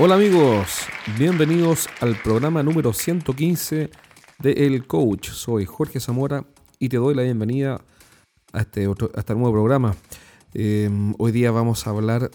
Hola 0.00 0.14
amigos, 0.14 0.86
bienvenidos 1.18 1.88
al 2.00 2.14
programa 2.22 2.62
número 2.62 2.92
115 2.92 3.90
de 4.38 4.52
El 4.52 4.86
Coach. 4.86 5.30
Soy 5.30 5.64
Jorge 5.64 5.98
Zamora 5.98 6.44
y 6.78 6.88
te 6.88 6.98
doy 6.98 7.16
la 7.16 7.24
bienvenida 7.24 7.80
a 8.52 8.60
este, 8.60 8.88
este 9.16 9.34
nuevo 9.34 9.50
programa. 9.50 9.96
Eh, 10.54 10.88
hoy 11.18 11.32
día 11.32 11.50
vamos 11.50 11.84
a 11.84 11.90
hablar 11.90 12.30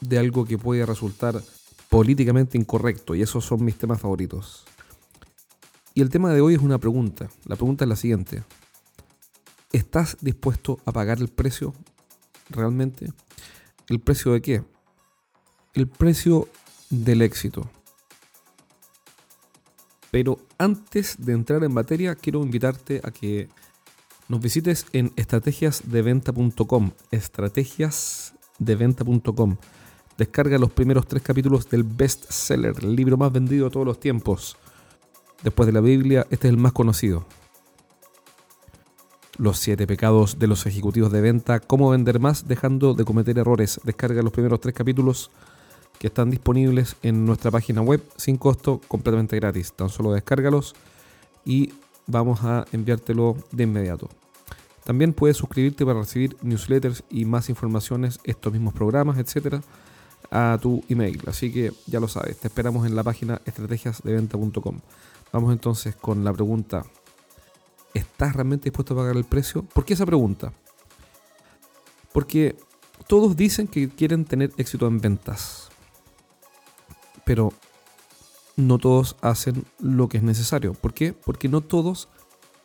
de 0.00 0.18
algo 0.18 0.46
que 0.46 0.56
puede 0.56 0.86
resultar 0.86 1.42
políticamente 1.90 2.56
incorrecto 2.56 3.14
y 3.14 3.20
esos 3.20 3.44
son 3.44 3.62
mis 3.62 3.76
temas 3.76 4.00
favoritos. 4.00 4.64
Y 5.92 6.00
el 6.00 6.08
tema 6.08 6.32
de 6.32 6.40
hoy 6.40 6.54
es 6.54 6.62
una 6.62 6.78
pregunta. 6.78 7.28
La 7.44 7.56
pregunta 7.56 7.84
es 7.84 7.90
la 7.90 7.96
siguiente. 7.96 8.44
¿Estás 9.72 10.16
dispuesto 10.22 10.80
a 10.86 10.92
pagar 10.92 11.18
el 11.18 11.28
precio 11.28 11.74
realmente? 12.48 13.12
¿El 13.90 14.00
precio 14.00 14.32
de 14.32 14.40
qué? 14.40 14.62
El 15.74 15.86
precio 15.86 16.48
del 16.90 17.22
éxito. 17.22 17.68
Pero 20.10 20.38
antes 20.58 21.16
de 21.18 21.32
entrar 21.32 21.64
en 21.64 21.74
materia, 21.74 22.14
quiero 22.14 22.44
invitarte 22.44 23.00
a 23.02 23.10
que 23.10 23.48
nos 24.28 24.40
visites 24.40 24.86
en 24.92 25.12
estrategiasdeventa.com. 25.16 26.92
Estrategiasdeventa.com. 27.10 29.56
Descarga 30.16 30.58
los 30.58 30.70
primeros 30.70 31.08
tres 31.08 31.24
capítulos 31.24 31.68
del 31.68 31.82
best 31.82 32.30
seller, 32.30 32.72
el 32.80 32.94
libro 32.94 33.16
más 33.16 33.32
vendido 33.32 33.64
de 33.64 33.72
todos 33.72 33.84
los 33.84 33.98
tiempos. 33.98 34.56
Después 35.42 35.66
de 35.66 35.72
la 35.72 35.80
Biblia, 35.80 36.24
este 36.30 36.46
es 36.46 36.54
el 36.54 36.58
más 36.58 36.70
conocido. 36.72 37.26
Los 39.36 39.58
siete 39.58 39.88
pecados 39.88 40.38
de 40.38 40.46
los 40.46 40.66
ejecutivos 40.66 41.10
de 41.10 41.20
venta, 41.20 41.58
cómo 41.58 41.90
vender 41.90 42.20
más 42.20 42.46
dejando 42.46 42.94
de 42.94 43.04
cometer 43.04 43.36
errores. 43.36 43.80
Descarga 43.82 44.22
los 44.22 44.32
primeros 44.32 44.60
tres 44.60 44.76
capítulos 44.76 45.32
que 45.98 46.08
están 46.08 46.30
disponibles 46.30 46.96
en 47.02 47.24
nuestra 47.24 47.50
página 47.50 47.80
web 47.80 48.02
sin 48.16 48.36
costo, 48.36 48.80
completamente 48.88 49.36
gratis. 49.36 49.72
Tan 49.72 49.88
solo 49.88 50.12
descárgalos 50.12 50.74
y 51.44 51.72
vamos 52.06 52.44
a 52.44 52.66
enviártelo 52.72 53.36
de 53.52 53.64
inmediato. 53.64 54.08
También 54.84 55.12
puedes 55.12 55.36
suscribirte 55.36 55.86
para 55.86 56.00
recibir 56.00 56.36
newsletters 56.42 57.04
y 57.08 57.24
más 57.24 57.48
informaciones, 57.48 58.20
estos 58.24 58.52
mismos 58.52 58.74
programas, 58.74 59.18
etcétera, 59.18 59.62
a 60.30 60.58
tu 60.60 60.84
email. 60.88 61.22
Así 61.26 61.52
que 61.52 61.72
ya 61.86 62.00
lo 62.00 62.08
sabes, 62.08 62.38
te 62.38 62.48
esperamos 62.48 62.86
en 62.86 62.94
la 62.94 63.02
página 63.02 63.40
estrategiasdeventa.com. 63.46 64.80
Vamos 65.32 65.52
entonces 65.52 65.96
con 65.96 66.22
la 66.22 66.32
pregunta 66.32 66.84
¿Estás 67.94 68.34
realmente 68.34 68.64
dispuesto 68.64 68.92
a 68.94 68.96
pagar 68.96 69.16
el 69.16 69.24
precio? 69.24 69.62
¿Por 69.62 69.84
qué 69.84 69.94
esa 69.94 70.04
pregunta? 70.04 70.52
Porque 72.12 72.56
todos 73.06 73.36
dicen 73.36 73.68
que 73.68 73.88
quieren 73.88 74.24
tener 74.24 74.50
éxito 74.56 74.88
en 74.88 75.00
ventas. 75.00 75.63
Pero 77.24 77.52
no 78.56 78.78
todos 78.78 79.16
hacen 79.20 79.64
lo 79.80 80.08
que 80.08 80.18
es 80.18 80.22
necesario. 80.22 80.74
¿Por 80.74 80.94
qué? 80.94 81.12
Porque 81.12 81.48
no 81.48 81.60
todos 81.60 82.08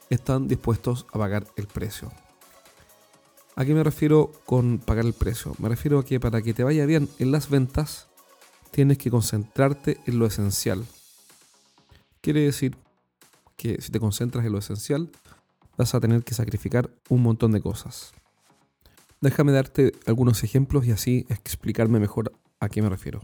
están 0.10 0.48
dispuestos 0.48 1.06
a 1.12 1.20
pagar 1.20 1.48
el 1.56 1.68
precio. 1.68 2.12
¿A 3.56 3.66
qué 3.66 3.74
me 3.74 3.84
refiero 3.84 4.32
con 4.46 4.80
pagar 4.80 5.06
el 5.06 5.14
precio? 5.14 5.54
Me 5.60 5.70
refiero 5.70 6.00
a 6.00 6.06
que 6.06 6.20
para 6.20 6.42
que 6.42 6.54
te 6.54 6.64
vaya 6.64 6.86
bien 6.86 7.10
en 7.20 7.32
las 7.32 7.50
ventas, 7.50 8.08
tienes 8.72 8.98
que 8.98 9.12
concentrarte 9.12 10.00
en 10.06 10.20
lo 10.20 10.26
esencial. 10.26 10.86
Quiere 12.22 12.42
decir 12.42 12.78
que 13.58 13.82
si 13.82 13.92
te 13.92 14.00
concentras 14.00 14.46
en 14.46 14.54
lo 14.54 14.60
esencial, 14.60 15.10
vas 15.78 15.94
a 15.94 16.00
tener 16.00 16.24
que 16.24 16.34
sacrificar 16.34 16.90
un 17.10 17.22
montón 17.24 17.52
de 17.52 17.62
cosas. 17.62 18.14
Déjame 19.22 19.52
darte 19.52 19.92
algunos 20.06 20.44
ejemplos 20.44 20.86
y 20.86 20.92
así 20.92 21.26
explicarme 21.30 22.00
mejor 22.00 22.32
a 22.60 22.70
qué 22.70 22.82
me 22.82 22.90
refiero. 22.90 23.22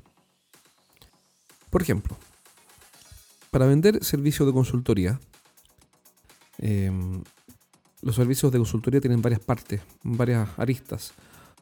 Por 1.76 1.82
ejemplo, 1.82 2.16
para 3.52 3.66
vender 3.66 4.02
servicios 4.02 4.48
de 4.48 4.54
consultoría, 4.54 5.20
em, 6.58 7.22
los 8.02 8.16
servicios 8.16 8.50
de 8.54 8.60
consultoría 8.60 9.02
tienen 9.02 9.22
varias 9.22 9.42
partes, 9.42 9.82
varias 10.02 10.48
aristas. 10.58 11.12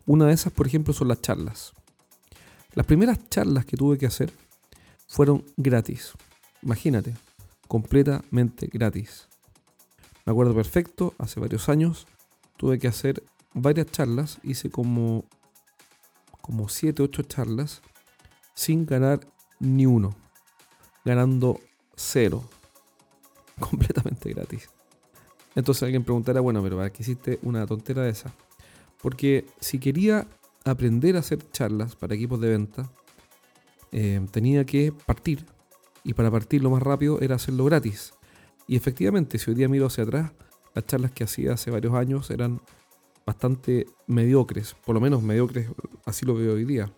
Una 0.05 0.27
de 0.27 0.33
esas, 0.33 0.53
por 0.53 0.67
ejemplo, 0.67 0.93
son 0.93 1.07
las 1.07 1.19
charlas. 1.19 1.73
Las 2.75 2.85
primeras 2.85 3.27
charlas 3.29 3.65
que 3.65 3.75
tuve 3.75 3.97
que 3.97 4.05
hacer 4.05 4.31
fueron 5.07 5.43
gratis. 5.57 6.11
Imagínate, 6.61 7.15
completamente 7.67 8.69
gratis. 8.71 9.27
Me 10.27 10.31
acuerdo 10.31 10.53
perfecto, 10.53 11.15
hace 11.17 11.39
varios 11.39 11.69
años 11.69 12.05
tuve 12.57 12.77
que 12.77 12.87
hacer 12.87 13.23
varias 13.55 13.87
charlas, 13.87 14.37
hice 14.43 14.69
como 14.69 15.25
como 16.39 16.69
7, 16.69 17.01
8 17.01 17.23
charlas 17.23 17.81
sin 18.53 18.85
ganar 18.85 19.32
ni 19.63 19.85
uno, 19.85 20.13
ganando 21.05 21.59
cero, 21.95 22.43
completamente 23.59 24.29
gratis. 24.33 24.69
Entonces 25.55 25.83
alguien 25.83 26.03
preguntará, 26.03 26.41
bueno, 26.41 26.61
pero 26.61 26.77
¿para 26.77 26.91
qué 26.91 27.03
hiciste 27.03 27.39
una 27.43 27.65
tontera 27.65 28.03
de 28.03 28.09
esa? 28.09 28.33
Porque 29.01 29.45
si 29.59 29.79
quería 29.79 30.27
aprender 30.65 31.15
a 31.15 31.19
hacer 31.19 31.39
charlas 31.51 31.95
para 31.95 32.15
equipos 32.15 32.39
de 32.39 32.49
venta, 32.49 32.89
eh, 33.91 34.25
tenía 34.31 34.65
que 34.65 34.91
partir 34.91 35.45
y 36.03 36.13
para 36.13 36.31
partir 36.31 36.63
lo 36.63 36.69
más 36.69 36.81
rápido 36.81 37.21
era 37.21 37.35
hacerlo 37.35 37.65
gratis. 37.65 38.13
Y 38.67 38.75
efectivamente, 38.75 39.37
si 39.37 39.51
hoy 39.51 39.55
día 39.55 39.69
miro 39.69 39.87
hacia 39.87 40.03
atrás, 40.03 40.31
las 40.73 40.85
charlas 40.85 41.11
que 41.11 41.23
hacía 41.23 41.53
hace 41.53 41.69
varios 41.69 41.93
años 41.93 42.29
eran 42.31 42.61
bastante 43.25 43.87
mediocres, 44.07 44.75
por 44.85 44.95
lo 44.95 45.01
menos 45.01 45.21
mediocres, 45.21 45.69
así 46.05 46.25
lo 46.25 46.35
veo 46.35 46.53
hoy 46.53 46.65
día. 46.65 46.91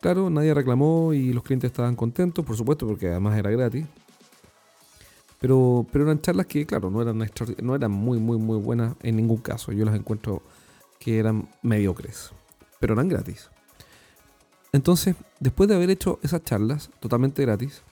Claro, 0.00 0.30
nadie 0.30 0.54
reclamó 0.54 1.12
y 1.12 1.32
los 1.32 1.42
clientes 1.42 1.70
estaban 1.70 1.96
contentos, 1.96 2.44
por 2.44 2.56
supuesto, 2.56 2.86
porque 2.86 3.08
además 3.08 3.36
era 3.36 3.50
gratis. 3.50 3.86
Pero, 5.40 5.86
pero 5.92 6.04
eran 6.04 6.20
charlas 6.20 6.46
que, 6.46 6.66
claro, 6.66 6.90
no 6.90 7.02
eran, 7.02 7.18
no 7.62 7.74
eran 7.74 7.90
muy, 7.90 8.18
muy, 8.18 8.38
muy 8.38 8.58
buenas 8.58 8.94
en 9.02 9.16
ningún 9.16 9.38
caso. 9.38 9.72
Yo 9.72 9.84
las 9.84 9.94
encuentro 9.94 10.42
que 10.98 11.18
eran 11.18 11.48
mediocres, 11.62 12.30
pero 12.80 12.94
eran 12.94 13.08
gratis. 13.08 13.50
Entonces, 14.72 15.16
después 15.40 15.68
de 15.68 15.76
haber 15.76 15.90
hecho 15.90 16.18
esas 16.22 16.42
charlas 16.42 16.90
totalmente 17.00 17.42
gratis, 17.42 17.82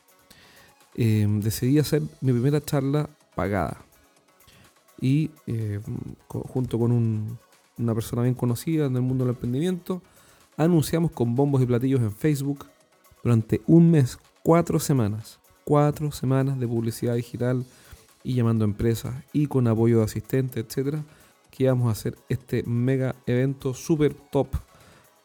Em, 0.99 1.41
decidí 1.41 1.79
hacer 1.79 2.01
mi 2.23 2.33
primera 2.33 2.65
charla 2.65 3.11
pagada. 3.35 3.85
Y 4.99 5.31
em, 5.47 5.83
junto 6.27 6.79
con 6.79 7.39
una 7.79 7.95
persona 7.95 8.23
bien 8.23 8.35
conocida 8.35 8.87
en 8.87 8.97
el 8.97 9.03
mundo 9.03 9.25
del 9.25 9.35
emprendimiento, 9.35 10.01
anunciamos 10.57 11.11
con 11.13 11.35
bombos 11.35 11.63
y 11.63 11.67
platillos 11.67 12.01
en 12.01 12.13
Facebook 12.13 12.67
durante 13.23 13.61
un 13.67 13.91
mes, 13.91 14.19
cuatro 14.43 14.79
semanas, 14.79 15.39
cuatro 15.65 16.13
semanas 16.13 16.59
de 16.59 16.69
publicidad 16.69 17.15
digital 17.15 17.65
y 18.23 18.35
llamando 18.35 18.65
a 18.65 18.69
empresas 18.69 19.15
y 19.33 19.47
con 19.47 19.67
apoyo 19.69 19.99
de 19.99 20.05
asistentes, 20.05 20.65
etcétera, 20.65 21.05
que 21.51 21.65
íbamos 21.65 21.89
a 21.89 21.93
hacer 21.93 22.17
este 22.29 22.63
mega 22.65 23.15
evento 23.27 23.75
super 23.75 24.15
top 24.15 24.49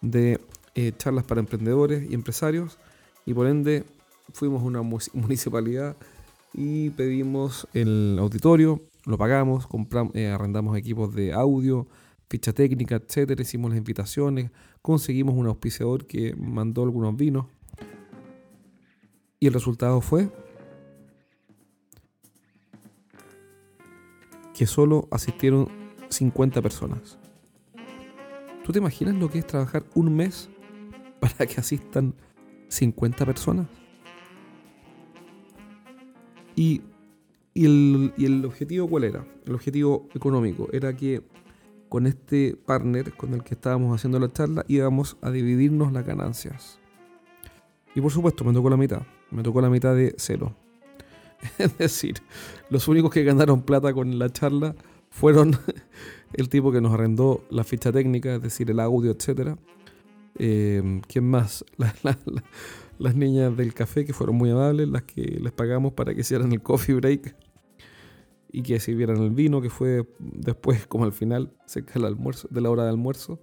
de 0.02 0.40
eh, 0.76 0.94
charlas 0.98 1.26
para 1.26 1.42
emprendedores 1.42 2.10
y 2.10 2.14
empresarios. 2.14 2.78
Y 3.26 3.34
por 3.34 3.48
ende 3.48 3.86
fuimos 4.34 4.62
a 4.62 4.66
una 4.66 4.82
municipalidad 5.14 5.96
y 6.54 6.90
pedimos 6.92 7.68
el 7.74 8.18
auditorio, 8.20 8.82
lo 9.06 9.18
pagamos, 9.18 9.68
compramos, 9.68 10.16
eh, 10.16 10.28
arrendamos 10.28 10.78
equipos 10.78 11.14
de 11.14 11.34
audio, 11.34 11.88
ficha 12.32 12.54
técnica, 12.54 12.96
etcétera, 12.96 13.42
hicimos 13.42 13.72
las 13.72 13.78
invitaciones, 13.78 14.52
conseguimos 14.82 15.36
un 15.36 15.48
auspiciador 15.48 16.08
que 16.08 16.34
mandó 16.36 16.82
algunos 16.82 17.18
vinos. 17.18 17.46
Y 19.38 19.48
el 19.48 19.54
resultado 19.54 20.00
fue 20.00 20.30
que 24.54 24.66
solo 24.66 25.10
asistieron 25.12 25.68
50 26.08 26.62
personas. 26.62 27.18
¿Tú 28.64 28.72
te 28.72 28.80
imaginas 28.80 29.16
lo 29.16 29.30
que 29.30 29.40
es 29.40 29.48
trabajar 29.48 29.84
un 29.94 30.16
mes 30.16 30.50
para 31.20 31.46
que 31.46 31.60
asistan 31.60 32.14
50 32.70 33.26
personas? 33.26 33.68
Y, 36.56 36.82
el, 37.56 38.46
objetivo 38.46 38.88
cuál 38.88 39.04
era? 39.04 39.28
El 39.46 39.56
objetivo 39.56 40.08
económico 40.14 40.70
era 40.72 40.96
que 40.96 41.24
con 41.92 42.08
este 42.08 42.56
partner 42.56 43.12
con 43.18 43.34
el 43.34 43.44
que 43.44 43.54
estábamos 43.54 43.94
haciendo 43.94 44.18
la 44.18 44.32
charla 44.32 44.64
íbamos 44.70 45.18
a 45.22 45.30
dividirnos 45.30 45.92
las 45.92 46.06
ganancias. 46.06 46.80
Y 47.94 48.00
por 48.00 48.14
supuesto 48.14 48.46
me 48.46 48.54
tocó 48.54 48.70
la 48.70 48.78
mitad, 48.78 49.02
me 49.30 49.44
tocó 49.44 49.60
la 49.60 49.70
mitad 49.70 49.94
de 49.94 50.16
cero. 50.18 50.56
Es 51.58 51.78
decir, 51.78 52.16
los 52.70 52.88
únicos 52.88 53.12
que 53.12 53.26
ganaron 53.26 53.64
plata 53.64 53.94
con 53.94 54.18
la 54.18 54.30
charla 54.30 54.74
fueron 55.10 55.58
el 56.34 56.48
tipo 56.48 56.72
que 56.72 56.80
nos 56.80 56.94
arrendó 56.94 57.44
la 57.50 57.66
ficha 57.66 57.92
técnica, 57.92 58.36
es 58.36 58.42
decir, 58.42 58.72
el 58.72 58.80
audio, 58.80 59.12
etc. 59.12 59.58
Eh, 60.36 61.02
¿Quién 61.10 61.30
más? 61.30 61.66
La, 61.78 62.18
las 63.00 63.16
niñas 63.16 63.58
del 63.58 63.74
café 63.74 64.06
que 64.06 64.14
fueron 64.14 64.38
muy 64.38 64.50
amables, 64.50 64.88
las 64.88 65.04
que 65.04 65.24
les 65.42 65.52
pagamos 65.52 65.92
para 65.92 66.14
que 66.14 66.22
hicieran 66.22 66.54
el 66.54 66.62
coffee 66.62 66.96
break 66.96 67.36
y 68.52 68.64
que 68.64 68.80
sirvieran 68.80 69.18
el 69.18 69.32
vino, 69.32 69.62
que 69.62 69.70
fue 69.70 70.06
después 70.20 70.86
como 70.88 71.06
al 71.06 71.14
final, 71.14 71.52
cerca 71.66 71.94
del 71.94 72.06
almuerzo, 72.06 72.48
de 72.52 72.62
la 72.62 72.70
hora 72.70 72.84
de 72.84 72.90
almuerzo. 72.90 73.40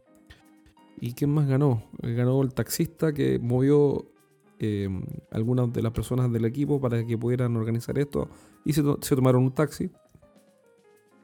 ¿Y 1.01 1.13
quién 1.13 1.31
más 1.31 1.47
ganó? 1.47 1.85
Ganó 2.03 2.43
el 2.43 2.53
taxista 2.53 3.13
que 3.13 3.39
movió 3.39 4.11
eh, 4.59 4.89
algunas 5.31 5.73
de 5.73 5.83
las 5.83 5.93
personas 5.93 6.33
del 6.33 6.45
equipo 6.45 6.81
para 6.81 7.07
que 7.07 7.17
pudieran 7.17 7.57
organizar 7.57 7.97
esto 7.99 8.29
y 8.65 8.73
se, 8.73 8.83
tomaron 8.83 9.45
un 9.45 9.53
taxi. 9.53 9.91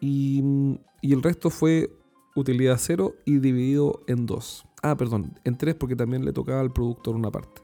Y, 0.00 0.78
y, 1.00 1.12
el 1.12 1.22
resto 1.22 1.50
fue 1.50 1.90
utilidad 2.36 2.76
cero 2.78 3.14
y 3.24 3.38
dividido 3.38 4.02
en 4.06 4.26
dos. 4.26 4.64
Ah, 4.82 4.96
perdón, 4.96 5.38
en 5.44 5.56
tres 5.56 5.74
porque 5.74 5.96
también 5.96 6.24
le 6.24 6.32
tocaba 6.32 6.60
al 6.60 6.72
productor 6.72 7.16
una 7.16 7.30
parte. 7.30 7.62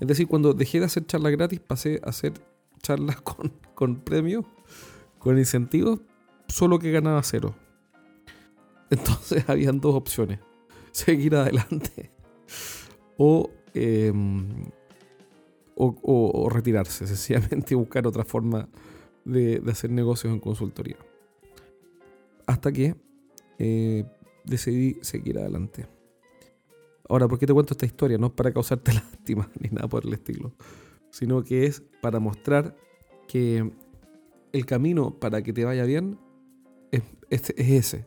Es 0.00 0.08
decir, 0.08 0.26
cuando 0.26 0.52
dejé 0.52 0.80
de 0.80 0.86
hacer 0.86 1.06
charlas 1.06 1.32
gratis 1.32 1.60
pasé 1.60 2.00
a 2.04 2.10
hacer 2.10 2.34
charlas 2.82 3.20
con, 3.22 3.52
con 3.74 3.96
premios, 3.96 4.44
con 5.18 5.38
incentivos, 5.38 6.00
solo 6.48 6.78
que 6.78 6.90
ganaba 6.90 7.22
cero. 7.22 7.54
Entonces 8.90 9.44
habían 9.48 9.80
dos 9.80 9.94
opciones. 9.94 10.40
Seguir 10.92 11.34
adelante 11.34 12.12
em, 13.74 14.70
o, 15.74 15.96
o, 16.02 16.48
retirarse, 16.48 17.06
sencillamente 17.06 17.74
buscar 17.74 18.06
otra 18.06 18.24
forma 18.24 18.68
de, 19.24 19.62
hacer 19.68 19.90
negocios 19.90 20.32
en 20.32 20.40
consultoría. 20.40 20.96
Hasta 22.46 22.70
que 22.72 22.94
eh, 23.58 24.04
decidí 24.44 24.98
seguir 25.02 25.38
adelante. 25.38 25.86
Ahora, 27.08 27.28
¿por 27.28 27.38
qué 27.38 27.46
te 27.46 27.52
cuento 27.52 27.74
esta 27.74 27.86
historia? 27.86 28.18
No 28.18 28.28
es 28.28 28.32
para 28.32 28.52
causarte 28.52 28.92
lástima 28.94 29.50
ni 29.58 29.70
nada 29.70 29.88
por 29.88 30.06
el 30.06 30.12
estilo, 30.12 30.54
sino 31.10 31.42
que 31.42 31.66
es 31.66 31.82
para 32.00 32.20
mostrar 32.20 32.76
que 33.28 33.70
el 34.52 34.66
camino 34.66 35.18
para 35.18 35.42
que 35.42 35.52
te 35.52 35.64
vaya 35.64 35.84
bien 35.84 36.18
es, 36.90 37.02
es 37.30 37.50
ese, 37.58 38.06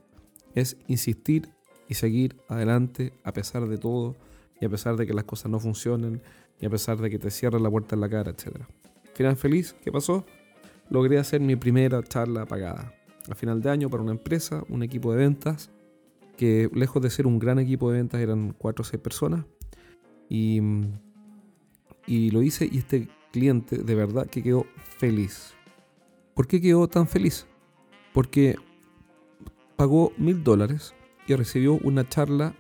es 0.56 0.78
insistir 0.88 1.50
y 1.88 1.96
seguir 1.96 2.36
adelante 2.48 3.14
a 3.24 3.34
pesar 3.34 3.68
de 3.68 3.78
todo 3.78 4.16
y 4.60 4.66
a 4.66 4.70
pesar 4.70 4.96
de 4.96 5.06
que 5.06 5.14
las 5.14 5.24
cosas 5.24 5.52
no 5.52 5.60
funcionen 5.60 6.22
y 6.60 6.66
a 6.66 6.70
pesar 6.70 6.98
de 6.98 7.10
que 7.10 7.20
te 7.20 7.30
cierren 7.30 7.64
la 7.64 7.70
puerta 7.70 7.96
en 7.96 8.02
la 8.02 8.10
cara, 8.10 8.32
etc. 8.32 8.62
Final 9.14 9.36
feliz, 9.36 9.76
¿qué 9.84 9.92
pasó? 9.92 10.26
Logré 10.90 11.20
hacer 11.20 11.42
mi 11.42 11.56
primera 11.56 12.02
charla 12.04 12.46
pagada. 12.46 12.94
A 13.30 13.36
final 13.36 13.62
de 13.62 13.70
año 13.70 13.90
para 13.90 14.04
una 14.04 14.14
empresa, 14.14 14.64
un 14.70 14.84
equipo 14.84 15.12
de 15.12 15.18
ventas, 15.18 15.70
que 16.38 16.70
lejos 16.74 17.02
de 17.02 17.10
ser 17.10 17.28
un 17.28 17.40
gran 17.40 17.60
equipo 17.60 17.92
de 17.92 17.98
ventas 17.98 18.22
eran 18.22 18.54
4 18.58 18.82
o 18.82 18.86
6 18.86 19.02
personas. 19.02 19.46
Y, 20.30 20.62
y 22.06 22.32
lo 22.32 22.42
hice 22.42 22.70
y 22.72 22.78
este 22.80 23.10
cliente 23.32 23.78
de 23.78 23.96
verdad 23.96 24.28
que 24.28 24.44
quedó 24.44 24.66
feliz. 24.98 25.54
¿Por 26.34 26.48
qué 26.48 26.62
quedó 26.62 26.88
tan 26.88 27.08
feliz? 27.08 27.48
Porque 28.14 28.56
pagó 29.76 30.12
mil 30.18 30.44
dólares 30.44 30.94
y 31.28 31.36
recibió 31.36 31.74
una 31.74 32.08
charla 32.08 32.56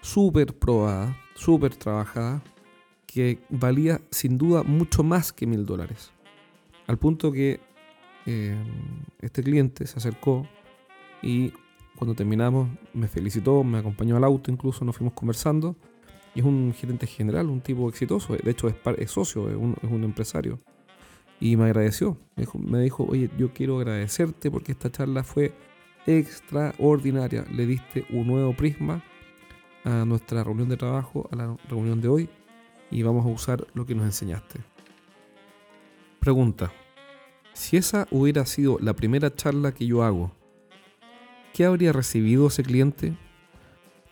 súper 0.00 0.54
probada, 0.54 1.16
súper 1.34 1.74
trabajada, 1.76 2.42
que 3.06 3.38
valía 3.50 4.00
sin 4.10 4.38
duda 4.38 4.62
mucho 4.62 5.02
más 5.02 5.32
que 5.32 5.46
mil 5.46 5.66
dólares. 5.66 6.12
Al 6.86 6.98
punto 6.98 7.30
que 7.30 7.60
eh, 8.26 8.56
este 9.20 9.42
cliente 9.42 9.86
se 9.86 9.98
acercó 9.98 10.46
y 11.22 11.52
cuando 11.96 12.14
terminamos 12.14 12.68
me 12.94 13.06
felicitó, 13.06 13.62
me 13.62 13.78
acompañó 13.78 14.16
al 14.16 14.24
auto, 14.24 14.50
incluso 14.50 14.84
nos 14.84 14.96
fuimos 14.96 15.14
conversando. 15.14 15.76
Y 16.34 16.40
es 16.40 16.46
un 16.46 16.72
gerente 16.74 17.06
general, 17.06 17.48
un 17.48 17.60
tipo 17.60 17.88
exitoso, 17.88 18.34
de 18.34 18.50
hecho 18.50 18.68
es, 18.68 19.10
socio, 19.10 19.50
es 19.50 19.56
un, 19.56 20.04
empresario. 20.04 20.60
Y 21.40 21.56
me 21.56 21.64
agradeció, 21.64 22.16
me 22.54 22.80
dijo, 22.80 23.04
oye, 23.04 23.28
yo 23.36 23.52
quiero 23.52 23.78
agradecerte 23.78 24.50
porque 24.50 24.72
esta 24.72 24.90
charla 24.90 25.24
fue 25.24 25.52
extraordinaria. 26.06 27.44
Le 27.50 27.66
diste 27.66 28.06
un 28.10 28.28
nuevo 28.28 28.54
prisma 28.54 29.02
a 29.84 30.04
nuestra 30.04 30.44
reunión 30.44 30.68
de 30.68 30.76
trabajo, 30.76 31.28
a 31.32 31.36
la 31.36 31.56
reunión 31.68 32.00
de 32.00 32.08
hoy, 32.08 32.28
y 32.90 33.02
vamos 33.02 33.26
a 33.26 33.28
usar 33.28 33.66
lo 33.74 33.84
que 33.84 33.94
nos 33.94 34.04
enseñaste. 34.04 34.60
Pregunta. 36.20 36.72
Si 37.52 37.76
esa 37.76 38.06
hubiera 38.10 38.46
sido 38.46 38.78
la 38.80 38.94
primera 38.94 39.34
charla 39.34 39.72
que 39.72 39.86
yo 39.86 40.02
hago, 40.02 40.32
¿qué 41.52 41.64
habría 41.64 41.92
recibido 41.92 42.46
ese 42.46 42.62
cliente? 42.62 43.14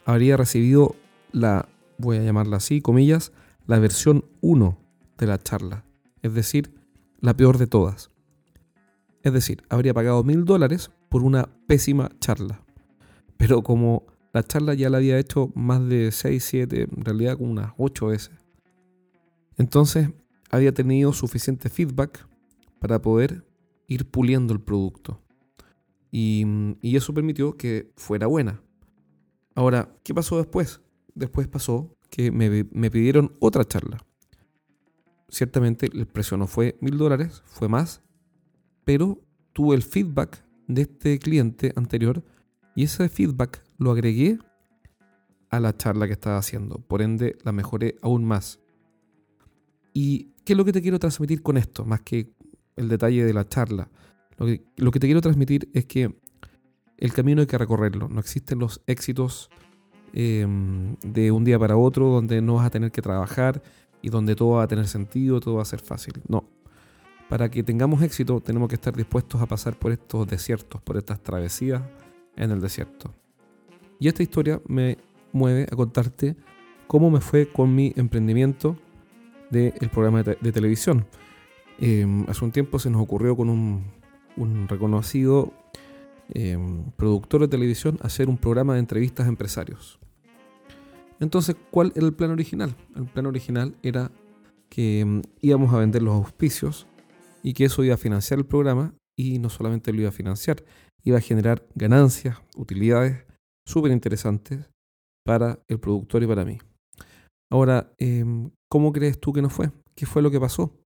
Habría 0.04 0.36
recibido 0.36 0.96
la, 1.32 1.68
voy 2.00 2.18
a 2.18 2.22
llamarla 2.22 2.56
así, 2.56 2.80
comillas, 2.80 3.32
la 3.66 3.78
versión 3.78 4.24
1 4.40 4.78
de 5.18 5.26
la 5.26 5.38
charla, 5.38 5.84
es 6.22 6.34
decir, 6.34 6.74
la 7.20 7.36
peor 7.36 7.58
de 7.58 7.66
todas. 7.66 8.10
Es 9.22 9.32
decir, 9.32 9.62
habría 9.68 9.94
pagado 9.94 10.24
mil 10.24 10.44
dólares 10.44 10.90
por 11.08 11.22
una 11.22 11.48
pésima 11.66 12.10
charla. 12.20 12.64
Pero 13.36 13.62
como 13.62 14.06
la 14.32 14.42
charla 14.42 14.74
ya 14.74 14.88
la 14.90 14.98
había 14.98 15.18
hecho 15.18 15.52
más 15.54 15.86
de 15.88 16.10
6, 16.12 16.42
7, 16.42 16.88
en 16.90 17.04
realidad 17.04 17.36
como 17.36 17.50
unas 17.50 17.72
8 17.76 18.06
veces. 18.06 18.30
Entonces 19.56 20.10
había 20.50 20.72
tenido 20.72 21.12
suficiente 21.12 21.68
feedback 21.68 22.26
para 22.78 23.02
poder 23.02 23.44
ir 23.86 24.06
puliendo 24.10 24.54
el 24.54 24.60
producto. 24.60 25.20
Y, 26.10 26.44
eso 26.82 27.14
permitió 27.14 27.56
que 27.56 27.92
fuera 27.96 28.26
buena. 28.26 28.60
Ahora, 29.54 29.94
¿qué 30.02 30.14
pasó 30.14 30.38
después? 30.38 30.80
Después 31.20 31.48
pasó 31.48 31.98
que 32.08 32.32
me, 32.32 32.64
me 32.72 32.90
pidieron 32.90 33.36
otra 33.40 33.66
charla. 33.66 33.98
Ciertamente 35.28 35.90
el 35.92 36.06
precio 36.06 36.38
no 36.38 36.46
fue 36.46 36.78
mil 36.80 36.96
dólares, 36.96 37.42
fue 37.44 37.68
más, 37.68 38.00
pero 38.84 39.20
tuve 39.52 39.76
el 39.76 39.82
feedback 39.82 40.42
de 40.66 40.82
este 40.82 41.18
cliente 41.18 41.74
anterior 41.76 42.24
y 42.74 42.84
ese 42.84 43.10
feedback 43.10 43.62
lo 43.76 43.90
agregué 43.90 44.38
a 45.50 45.60
la 45.60 45.76
charla 45.76 46.06
que 46.06 46.14
estaba 46.14 46.38
haciendo. 46.38 46.78
Por 46.78 47.02
ende, 47.02 47.36
la 47.44 47.52
mejoré 47.52 47.96
aún 48.00 48.24
más. 48.24 48.58
¿Y 49.92 50.32
qué 50.46 50.54
es 50.54 50.56
lo 50.56 50.64
que 50.64 50.72
te 50.72 50.80
quiero 50.80 50.98
transmitir 50.98 51.42
con 51.42 51.58
esto? 51.58 51.84
Más 51.84 52.00
que 52.00 52.32
el 52.76 52.88
detalle 52.88 53.26
de 53.26 53.34
la 53.34 53.46
charla. 53.46 53.90
Lo 54.38 54.46
que, 54.46 54.64
lo 54.76 54.90
que 54.90 55.00
te 55.00 55.06
quiero 55.06 55.20
transmitir 55.20 55.68
es 55.74 55.84
que 55.84 56.18
el 56.96 57.12
camino 57.12 57.42
hay 57.42 57.46
que 57.46 57.58
recorrerlo. 57.58 58.08
No 58.08 58.20
existen 58.20 58.58
los 58.58 58.80
éxitos 58.86 59.50
em, 60.12 60.96
de 61.02 61.30
un 61.30 61.44
día 61.44 61.58
para 61.58 61.76
otro 61.76 62.08
donde 62.08 62.40
no 62.42 62.54
vas 62.54 62.66
a 62.66 62.70
tener 62.70 62.90
que 62.90 63.02
trabajar 63.02 63.62
y 64.02 64.08
donde 64.08 64.34
todo 64.34 64.56
va 64.56 64.64
a 64.64 64.68
tener 64.68 64.86
sentido, 64.86 65.40
todo 65.40 65.56
va 65.56 65.62
a 65.62 65.66
ser 65.66 65.80
fácil. 65.80 66.14
No 66.28 66.44
para 67.30 67.48
que 67.48 67.62
tengamos 67.62 68.02
éxito 68.02 68.40
tenemos 68.40 68.68
que 68.68 68.74
estar 68.74 68.94
dispuestos 68.94 69.40
a 69.40 69.46
pasar 69.46 69.78
por 69.78 69.92
estos 69.92 70.26
desiertos, 70.26 70.82
por 70.82 70.96
estas 70.96 71.22
travesías 71.22 71.80
en 72.36 72.50
el 72.50 72.60
desierto. 72.60 73.14
Y 74.00 74.08
esta 74.08 74.24
historia 74.24 74.60
me 74.66 74.98
mueve 75.32 75.68
a 75.70 75.76
contarte 75.76 76.34
cómo 76.88 77.08
me 77.08 77.20
fue 77.20 77.46
con 77.46 77.72
mi 77.72 77.92
emprendimiento 77.94 78.76
del 79.48 79.72
programa 79.92 80.24
de, 80.24 80.52
televisión. 80.52 81.06
Em, 81.78 82.28
hace 82.28 82.44
un 82.44 82.50
tiempo 82.50 82.80
se 82.80 82.90
nos 82.90 83.00
ocurrió 83.00 83.36
con 83.36 83.48
un, 83.48 84.00
reconocido 84.68 85.52
em, 86.34 86.90
productor 86.92 87.42
de 87.42 87.48
televisión 87.48 87.98
hacer 88.02 88.28
un 88.28 88.38
programa 88.38 88.74
de 88.74 88.80
entrevistas 88.80 89.26
a 89.26 89.28
empresarios. 89.28 89.98
Entonces, 91.20 91.56
¿cuál 91.70 91.92
era 91.94 92.06
el 92.06 92.14
plan 92.14 92.30
original? 92.30 92.74
El 92.96 93.04
plan 93.04 93.26
original 93.26 93.74
era 93.82 94.10
que 94.68 95.00
em, 95.00 95.22
íbamos 95.40 95.72
a 95.74 95.78
vender 95.78 96.02
los 96.02 96.14
auspicios 96.14 96.86
y 97.42 97.52
que 97.52 97.66
eso 97.66 97.84
iba 97.84 97.94
a 97.94 97.98
financiar 97.98 98.38
el 98.38 98.46
programa 98.46 98.94
y 99.18 99.38
no 99.38 99.50
solamente 99.50 99.92
lo 99.92 100.00
iba 100.00 100.08
a 100.08 100.12
financiar, 100.12 100.64
iba 101.04 101.18
a 101.18 101.20
generar 101.20 101.66
ganancias, 101.74 102.38
utilidades 102.56 103.24
súper 103.66 103.92
interesantes 103.92 104.70
para 105.24 105.58
el 105.68 105.78
productor 105.78 106.22
y 106.22 106.26
para 106.26 106.44
mí. 106.44 106.58
Ahora, 107.52 107.92
em, 107.98 108.50
¿cómo 108.68 108.92
crees 108.92 109.20
tú 109.20 109.32
que 109.32 109.42
no 109.42 109.50
fue? 109.50 109.70
¿Qué 109.94 110.06
fue 110.06 110.22
lo 110.22 110.30
que 110.30 110.40
pasó? 110.40 110.79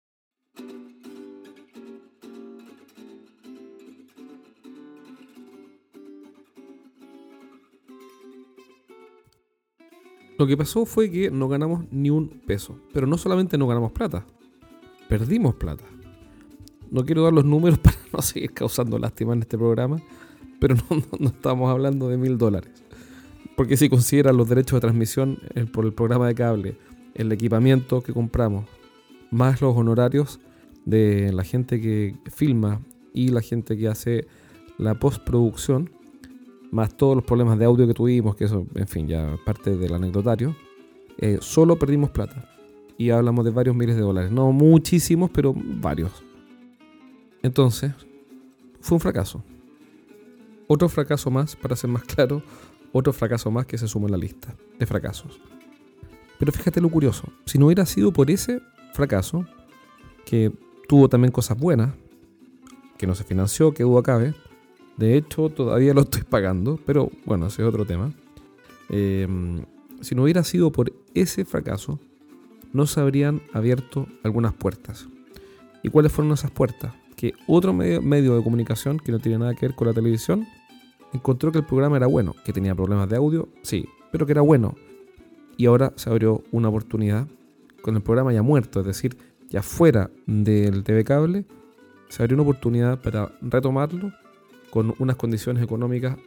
Lo 10.44 10.48
que 10.48 10.58
pasó 10.58 10.84
fue 10.84 11.10
que 11.10 11.30
no 11.30 11.48
ganamos 11.48 11.86
ni 11.90 12.10
un 12.10 12.28
peso, 12.28 12.78
pero 12.92 13.06
no 13.06 13.16
solamente 13.16 13.56
no 13.56 13.66
ganamos 13.66 13.92
plata, 13.92 14.26
perdimos 15.08 15.54
plata. 15.54 15.84
No 16.90 17.02
quiero 17.06 17.22
dar 17.22 17.32
los 17.32 17.46
números 17.46 17.78
para 17.82 17.96
no 18.12 18.20
seguir 18.20 18.52
causando 18.52 18.98
lástima 18.98 19.32
en 19.32 19.40
este 19.40 19.56
programa, 19.56 20.02
pero 20.60 20.76
no, 21.18 21.28
estamos 21.30 21.70
hablando 21.70 22.10
de 22.10 22.18
mil 22.18 22.36
dólares. 22.36 22.70
Porque 23.56 23.78
si 23.78 23.88
consideran 23.88 24.36
los 24.36 24.46
derechos 24.46 24.76
de 24.76 24.80
transmisión 24.82 25.38
eh, 25.54 25.64
por 25.64 25.86
el 25.86 25.94
programa 25.94 26.26
de 26.26 26.34
cable, 26.34 26.76
el 27.14 27.32
equipamiento 27.32 28.02
que 28.02 28.12
compramos, 28.12 28.66
más 29.30 29.62
los 29.62 29.74
honorarios 29.74 30.40
de 30.84 31.32
la 31.32 31.44
gente 31.44 31.80
que 31.80 32.16
filma 32.26 32.82
y 33.14 33.28
la 33.28 33.40
gente 33.40 33.78
que 33.78 33.88
hace 33.88 34.26
la 34.76 34.92
postproducción, 34.92 35.88
más 36.74 36.96
todos 36.96 37.14
los 37.14 37.24
problemas 37.24 37.58
de 37.58 37.64
audio 37.64 37.86
que 37.86 37.94
tuvimos, 37.94 38.34
que 38.34 38.44
eso, 38.44 38.66
en 38.74 38.88
fin, 38.88 39.06
ya 39.06 39.38
parte 39.46 39.76
del 39.76 39.94
anecdotario, 39.94 40.56
eh, 41.18 41.38
solo 41.40 41.78
perdimos 41.78 42.10
plata. 42.10 42.50
Y 42.98 43.10
hablamos 43.10 43.44
de 43.44 43.52
varios 43.52 43.74
miles 43.76 43.96
de 43.96 44.02
dólares. 44.02 44.30
No 44.30 44.52
muchísimos, 44.52 45.30
pero 45.30 45.54
varios. 45.56 46.22
Entonces, 47.42 47.92
fue 48.80 48.96
un 48.96 49.00
fracaso. 49.00 49.42
Otro 50.66 50.88
fracaso 50.88 51.30
más, 51.30 51.54
para 51.56 51.76
ser 51.76 51.90
más 51.90 52.04
claro, 52.04 52.42
otro 52.92 53.12
fracaso 53.12 53.50
más 53.50 53.66
que 53.66 53.78
se 53.78 53.86
suma 53.86 54.08
a 54.08 54.12
la 54.12 54.16
lista 54.16 54.54
de 54.78 54.86
fracasos. 54.86 55.40
Pero 56.38 56.52
fíjate 56.52 56.80
lo 56.80 56.88
curioso, 56.88 57.24
si 57.46 57.58
no 57.58 57.66
hubiera 57.66 57.86
sido 57.86 58.12
por 58.12 58.30
ese 58.30 58.60
fracaso, 58.92 59.46
que 60.24 60.52
tuvo 60.88 61.08
también 61.08 61.30
cosas 61.30 61.58
buenas, 61.58 61.94
que 62.98 63.06
no 63.06 63.14
se 63.14 63.24
financió, 63.24 63.72
que 63.72 63.84
hubo 63.84 63.98
acabe, 63.98 64.34
de 64.96 65.16
hecho 65.16 65.48
todavía 65.50 65.94
lo 65.94 66.02
estoy 66.02 66.22
pagando, 66.22 66.78
pero 66.84 67.10
bueno, 67.24 67.46
ese 67.46 67.62
es 67.62 67.68
otro 67.68 67.84
tema. 67.84 68.12
Eh, 68.90 69.26
si 70.00 70.14
no 70.14 70.24
hubiera 70.24 70.44
sido 70.44 70.70
por 70.70 70.92
ese 71.14 71.44
fracaso, 71.44 71.98
no 72.72 72.86
se 72.86 73.00
habrían 73.00 73.40
abierto 73.52 74.06
algunas 74.22 74.52
puertas. 74.52 75.08
¿Y 75.82 75.88
cuáles 75.88 76.12
fueron 76.12 76.32
esas 76.32 76.50
puertas? 76.50 76.94
Que 77.16 77.34
otro 77.46 77.72
medio, 77.72 78.02
medio, 78.02 78.36
de 78.36 78.42
comunicación 78.42 78.98
que 78.98 79.12
no 79.12 79.18
tiene 79.18 79.38
nada 79.38 79.54
que 79.54 79.66
ver 79.66 79.76
con 79.76 79.86
la 79.86 79.94
televisión 79.94 80.46
encontró 81.12 81.52
que 81.52 81.58
el 81.58 81.64
programa 81.64 81.96
era 81.96 82.06
bueno, 82.06 82.34
que 82.44 82.52
tenía 82.52 82.74
problemas 82.74 83.08
de 83.08 83.16
audio, 83.16 83.48
sí, 83.62 83.88
pero 84.10 84.26
que 84.26 84.32
era 84.32 84.40
bueno. 84.40 84.74
Y 85.56 85.66
ahora 85.66 85.92
se 85.94 86.10
abrió 86.10 86.42
una 86.50 86.68
oportunidad 86.68 87.28
con 87.82 87.94
el 87.94 88.02
programa 88.02 88.32
ya 88.32 88.42
muerto, 88.42 88.80
es 88.80 88.86
decir, 88.86 89.16
ya 89.48 89.62
fuera 89.62 90.10
del 90.26 90.82
TV 90.82 91.04
cable, 91.04 91.44
se 92.08 92.22
abrió 92.22 92.34
una 92.34 92.42
oportunidad 92.42 93.00
para 93.00 93.30
retomarlo 93.40 94.12
con 94.74 94.92
unas 94.98 95.14
condiciones 95.14 95.62
económicas 95.62 96.18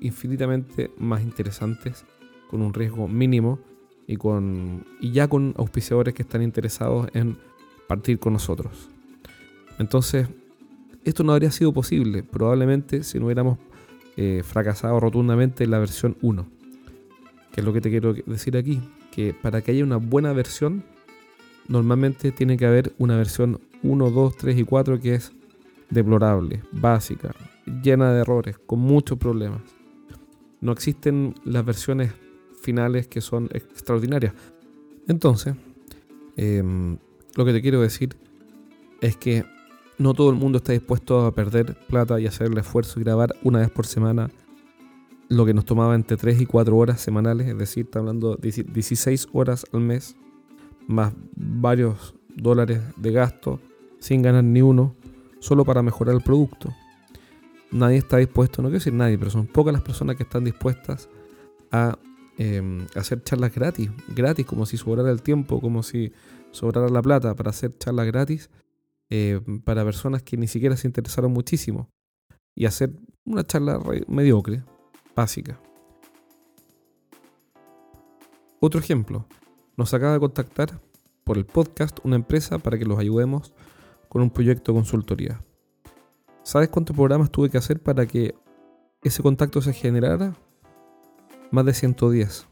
infinitamente 0.00 0.90
más 0.98 1.22
interesantes, 1.22 2.04
con 2.50 2.60
un 2.60 2.74
riesgo 2.74 3.06
mínimo 3.06 3.60
y, 4.08 4.16
con, 4.16 4.84
y 5.00 5.12
ya 5.12 5.28
con 5.28 5.54
auspiciadores 5.56 6.12
que 6.12 6.22
están 6.22 6.42
interesados 6.42 7.08
en 7.14 7.38
partir 7.86 8.18
con 8.18 8.32
nosotros. 8.32 8.90
Entonces, 9.78 10.26
esto 11.04 11.22
no 11.22 11.34
habría 11.34 11.52
sido 11.52 11.72
posible 11.72 12.24
probablemente 12.24 13.04
si 13.04 13.20
no 13.20 13.26
hubiéramos 13.26 13.58
eh, 14.16 14.42
fracasado 14.44 14.98
rotundamente 14.98 15.62
en 15.62 15.70
la 15.70 15.78
versión 15.78 16.16
1. 16.20 16.48
Que 17.52 17.60
es 17.60 17.64
lo 17.64 17.72
que 17.72 17.80
te 17.80 17.90
quiero 17.90 18.12
decir 18.12 18.56
aquí, 18.56 18.80
que 19.12 19.34
para 19.34 19.62
que 19.62 19.70
haya 19.70 19.84
una 19.84 19.98
buena 19.98 20.32
versión, 20.32 20.82
normalmente 21.68 22.32
tiene 22.32 22.56
que 22.56 22.66
haber 22.66 22.92
una 22.98 23.16
versión 23.16 23.60
1, 23.84 24.10
2, 24.10 24.36
3 24.36 24.58
y 24.58 24.64
4 24.64 25.00
que 25.00 25.14
es 25.14 25.30
deplorable, 25.90 26.64
básica, 26.72 27.32
llena 27.82 28.12
de 28.12 28.20
errores, 28.20 28.58
con 28.58 28.80
muchos 28.80 29.18
problemas. 29.18 29.62
No 30.60 30.72
existen 30.72 31.34
las 31.44 31.64
versiones 31.64 32.12
finales 32.60 33.06
que 33.06 33.20
son 33.20 33.48
extraordinarias. 33.52 34.32
Entonces, 35.06 35.54
em, 36.36 36.96
lo 37.36 37.44
que 37.44 37.52
te 37.52 37.60
quiero 37.60 37.80
decir 37.80 38.16
es 39.00 39.16
que 39.16 39.44
no 39.98 40.14
todo 40.14 40.30
el 40.30 40.36
mundo 40.36 40.58
está 40.58 40.72
dispuesto 40.72 41.26
a 41.26 41.34
perder 41.34 41.76
plata 41.86 42.18
y 42.18 42.26
hacer 42.26 42.48
el 42.48 42.58
esfuerzo 42.58 42.98
y 42.98 43.04
grabar 43.04 43.34
una 43.42 43.60
vez 43.60 43.70
por 43.70 43.86
semana 43.86 44.30
lo 45.28 45.46
que 45.46 45.54
nos 45.54 45.64
tomaba 45.64 45.94
entre 45.94 46.16
3 46.16 46.40
y 46.40 46.46
4 46.46 46.76
horas 46.76 47.00
semanales, 47.00 47.48
es 47.48 47.56
decir, 47.56 47.86
está 47.86 47.98
hablando 47.98 48.36
de 48.36 48.50
16 48.50 49.28
horas 49.32 49.64
al 49.72 49.80
mes, 49.80 50.16
más 50.86 51.12
varios 51.34 52.14
dólares 52.34 52.80
de 52.96 53.12
gasto, 53.12 53.60
sin 53.98 54.22
ganar 54.22 54.44
ni 54.44 54.62
uno, 54.62 54.94
solo 55.40 55.64
para 55.64 55.82
mejorar 55.82 56.14
el 56.14 56.20
producto. 56.20 56.74
Nadie 57.74 57.98
está 57.98 58.16
dispuesto, 58.16 58.62
no 58.62 58.68
quiero 58.68 58.78
decir 58.78 58.94
nadie, 58.94 59.18
pero 59.18 59.30
son 59.30 59.46
pocas 59.46 59.74
las 59.74 59.82
personas 59.82 60.16
que 60.16 60.22
están 60.22 60.44
dispuestas 60.44 61.08
a 61.70 61.98
Em, 62.36 62.88
hacer 62.96 63.22
charlas 63.22 63.54
gratis, 63.54 63.90
gratis, 64.08 64.44
como 64.44 64.66
si 64.66 64.76
sobrara 64.76 65.10
el 65.10 65.22
tiempo, 65.22 65.60
como 65.60 65.84
si 65.84 66.12
sobrara 66.50 66.88
la 66.88 67.00
plata 67.00 67.34
para 67.36 67.50
hacer 67.50 67.78
charlas 67.78 68.06
gratis 68.06 68.50
eh, 69.08 69.40
para 69.64 69.84
personas 69.84 70.22
que 70.24 70.36
ni 70.36 70.48
siquiera 70.48 70.76
se 70.76 70.88
interesaron 70.88 71.32
muchísimo 71.32 71.90
y 72.56 72.66
hacer 72.66 72.90
una 73.24 73.44
charla 73.44 73.80
mediocre, 74.08 74.64
básica. 75.14 75.60
Otro 78.58 78.80
ejemplo, 78.80 79.28
nos 79.76 79.94
acaba 79.94 80.14
de 80.14 80.20
contactar 80.20 80.80
por 81.22 81.38
el 81.38 81.46
podcast 81.46 82.00
una 82.02 82.16
empresa 82.16 82.58
para 82.58 82.78
que 82.78 82.84
los 82.84 82.98
ayudemos 82.98 83.52
con 84.08 84.22
un 84.22 84.30
proyecto 84.30 84.72
de 84.72 84.78
consultoría. 84.78 85.40
¿Sabes 86.44 86.68
cuántos 86.68 86.94
programas 86.94 87.30
tuve 87.30 87.50
que 87.50 87.58
hacer 87.58 87.82
para 87.82 88.06
que 88.06 88.34
ese 89.02 89.22
contacto 89.22 89.60
se 89.60 89.72
generara? 89.72 90.34
más 91.54 91.64
de 91.64 91.72
110. 91.72 92.46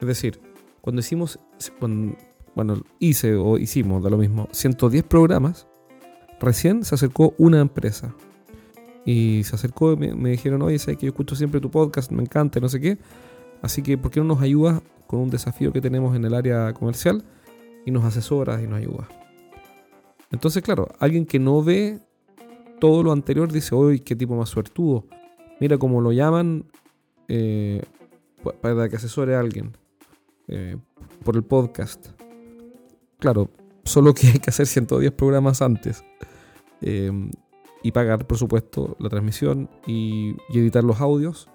Es 0.00 0.08
decir, 0.08 0.40
cuando 0.80 1.00
hicimos, 1.00 1.38
bueno, 2.54 2.82
hice 2.98 3.34
o 3.34 3.58
hicimos 3.58 4.02
de 4.02 4.10
lo 4.10 4.16
mismo, 4.16 4.48
110 4.50 5.04
programas, 5.04 5.66
recién 6.40 6.84
se 6.84 6.94
acercó 6.94 7.34
una 7.38 7.60
empresa. 7.60 8.14
Y 9.04 9.42
se 9.44 9.56
acercó 9.56 9.92
y 9.92 9.96
me, 9.96 10.30
dijeron, 10.30 10.62
oye, 10.62 10.78
sé 10.78 10.96
que 10.96 11.06
yo 11.06 11.10
escucho 11.10 11.34
siempre 11.34 11.60
tu 11.60 11.70
podcast, 11.70 12.10
me 12.10 12.22
encanta, 12.22 12.58
no 12.60 12.68
sé 12.68 12.80
qué. 12.80 12.98
Así 13.60 13.82
que, 13.82 13.98
¿por 13.98 14.10
qué 14.10 14.20
no 14.20 14.26
nos 14.26 14.40
ayudas 14.40 14.80
con 15.06 15.20
un 15.20 15.30
desafío 15.30 15.72
que 15.72 15.80
tenemos 15.80 16.16
en 16.16 16.24
el 16.24 16.34
área 16.34 16.72
comercial? 16.72 17.24
Y 17.84 17.90
nos 17.90 18.04
asesoras 18.04 18.62
y 18.62 18.66
nos 18.66 18.78
ayudas. 18.78 19.08
Entonces, 20.30 20.62
claro, 20.62 20.88
alguien 20.98 21.26
que 21.26 21.38
no 21.38 21.62
ve 21.62 22.00
todo 22.82 23.04
lo 23.04 23.12
anterior 23.12 23.52
dice, 23.52 23.76
oye, 23.76 24.00
qué 24.00 24.16
tipo 24.16 24.34
más 24.34 24.48
suertudo. 24.48 25.06
Mira 25.60 25.78
cómo 25.78 26.00
lo 26.00 26.10
llaman 26.10 26.64
eh, 27.28 27.80
para 28.60 28.88
que 28.88 28.96
asesore 28.96 29.36
a 29.36 29.38
alguien 29.38 29.76
eh, 30.48 30.76
por 31.24 31.36
el 31.36 31.44
podcast. 31.44 32.08
Claro, 33.20 33.50
solo 33.84 34.12
que 34.12 34.26
hay 34.26 34.40
que 34.40 34.50
hacer 34.50 34.66
110 34.66 35.12
programas 35.12 35.62
antes. 35.62 36.02
Em, 36.80 37.30
y 37.84 37.92
pagar, 37.92 38.26
por 38.26 38.36
supuesto, 38.36 38.96
la 38.98 39.08
transmisión 39.08 39.70
y, 39.86 40.34
editar 40.52 40.82
los 40.82 41.00
audios. 41.00 41.46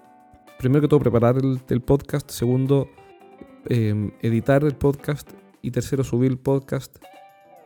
Primero 0.58 0.80
que 0.80 0.88
todo, 0.88 1.00
preparar 1.00 1.36
el, 1.36 1.82
podcast. 1.82 2.30
Segundo, 2.30 2.88
em, 3.66 4.12
editar 4.22 4.64
el 4.64 4.76
podcast. 4.76 5.30
Y 5.60 5.72
tercero, 5.72 6.04
subir 6.04 6.30
el 6.30 6.38
podcast 6.38 6.96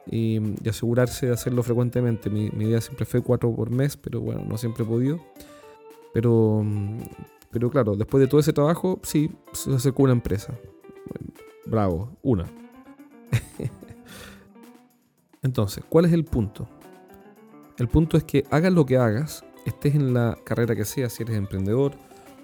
y, 0.06 0.40
asegurarse 0.68 1.26
de 1.26 1.32
hacerlo 1.32 1.62
frecuentemente. 1.62 2.30
Mi, 2.30 2.50
mi, 2.50 2.66
idea 2.66 2.80
siempre 2.80 3.04
fue 3.04 3.22
cuatro 3.22 3.54
por 3.54 3.70
mes, 3.70 3.96
pero 3.96 4.20
bueno, 4.20 4.44
no 4.48 4.58
siempre 4.58 4.84
he 4.84 4.86
podido. 4.86 5.20
Pero 6.12 6.64
pero 7.52 7.70
claro, 7.70 7.94
después 7.96 8.20
de 8.22 8.26
todo 8.26 8.40
ese 8.40 8.54
trabajo, 8.54 8.98
sí, 9.02 9.30
se 9.52 9.74
acercó 9.74 10.04
una 10.04 10.12
empresa. 10.12 10.54
Bravo, 11.66 12.16
una. 12.22 12.46
Entonces, 15.42 15.84
¿cuál 15.86 16.06
es 16.06 16.12
el 16.12 16.24
punto? 16.24 16.66
El 17.78 17.88
punto 17.88 18.16
es 18.16 18.24
que 18.24 18.44
hagas 18.50 18.72
lo 18.72 18.86
que 18.86 18.96
hagas, 18.96 19.44
estés 19.66 19.94
en 19.94 20.14
la 20.14 20.38
carrera 20.44 20.74
que 20.74 20.86
sea, 20.86 21.10
si 21.10 21.24
eres 21.24 21.36
emprendedor, 21.36 21.92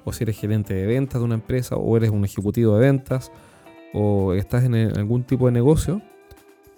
o 0.04 0.12
si 0.12 0.24
eres 0.24 0.38
gerente 0.38 0.74
de 0.74 0.86
ventas 0.86 1.20
de 1.20 1.24
una 1.24 1.36
empresa, 1.36 1.76
o 1.76 1.96
eres 1.96 2.10
un 2.10 2.26
ejecutivo 2.26 2.74
de 2.74 2.80
ventas, 2.80 3.32
o 3.94 4.34
estás 4.34 4.64
en 4.64 4.74
algún 4.74 5.24
tipo 5.24 5.46
de 5.46 5.52
negocio, 5.52 6.02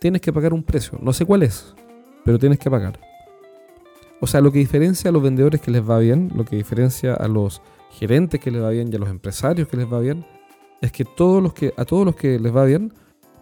tienes 0.01 0.21
que 0.21 0.33
pagar 0.33 0.53
un 0.53 0.65
precio. 0.65 0.99
No 1.01 1.13
sé 1.13 1.25
cuál 1.25 1.45
es, 1.45 1.75
pero 2.25 2.39
tienes 2.39 2.59
que 2.59 2.71
pagar. 2.71 2.99
O 4.21 4.27
sea, 4.27 4.41
lo 4.41 4.51
que 4.51 4.59
diferencia 4.59 5.11
a 5.11 5.13
los 5.13 5.23
vendedores 5.23 5.61
que 5.61 5.71
les 5.71 5.89
va 5.89 5.99
bien, 5.99 6.31
lo 6.35 6.45
que 6.45 6.57
diferencia 6.57 7.15
a 7.15 7.29
los 7.29 7.63
gerentes 7.91 8.41
que 8.41 8.51
les 8.51 8.63
va 8.63 8.71
bien 8.71 8.91
y 8.93 8.97
a 8.97 8.99
los 8.99 9.09
empresarios 9.09 9.69
que 9.69 9.77
les 9.77 9.91
va 9.91 10.01
bien, 10.01 10.27
es 10.81 10.93
que, 10.93 11.05
todos 11.05 11.43
los 11.43 11.53
que 11.55 11.75
a 11.77 11.85
todos 11.85 12.05
los 12.05 12.17
que 12.17 12.39
les 12.39 12.55
va 12.55 12.65
bien 12.65 12.93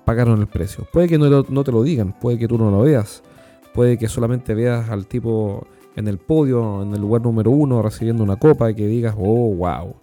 pagaron 0.05 0.41
el 0.41 0.47
precio. 0.47 0.87
Puede 0.93 1.09
que 1.09 1.19
no, 1.19 1.29
no 1.49 1.65
te 1.65 1.73
lo 1.73 1.83
digan, 1.83 2.19
puede 2.19 2.39
que 2.39 2.49
tú 2.49 2.59
no 2.59 2.71
lo 2.71 2.81
veas, 2.81 3.23
puede 3.75 3.99
que 3.99 4.09
solamente 4.09 4.55
veas 4.55 4.89
al 4.91 5.07
tipo 5.07 5.67
en 5.97 6.09
el 6.09 6.19
podio, 6.19 6.83
en 6.83 6.95
el 6.95 7.01
lugar 7.01 7.23
número 7.23 7.51
uno, 7.51 7.83
recibiendo 7.83 8.23
una 8.23 8.37
copa 8.37 8.71
y 8.71 8.75
que 8.75 8.87
digas, 8.87 9.15
oh, 9.19 9.55
wow, 9.55 9.97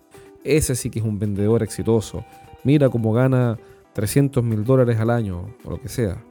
ese 0.43 0.75
sí 0.75 0.89
que 0.89 0.99
es 0.99 1.05
un 1.05 1.19
vendedor 1.19 1.63
exitoso. 1.63 2.23
Mira 2.63 2.89
cómo 2.89 3.13
gana 3.13 3.57
300 3.93 4.43
mil 4.43 4.63
dólares 4.63 4.99
al 4.99 5.09
año 5.09 5.55
o 5.63 5.69
lo 5.71 5.81
que 5.81 5.87
sea. 5.89 6.21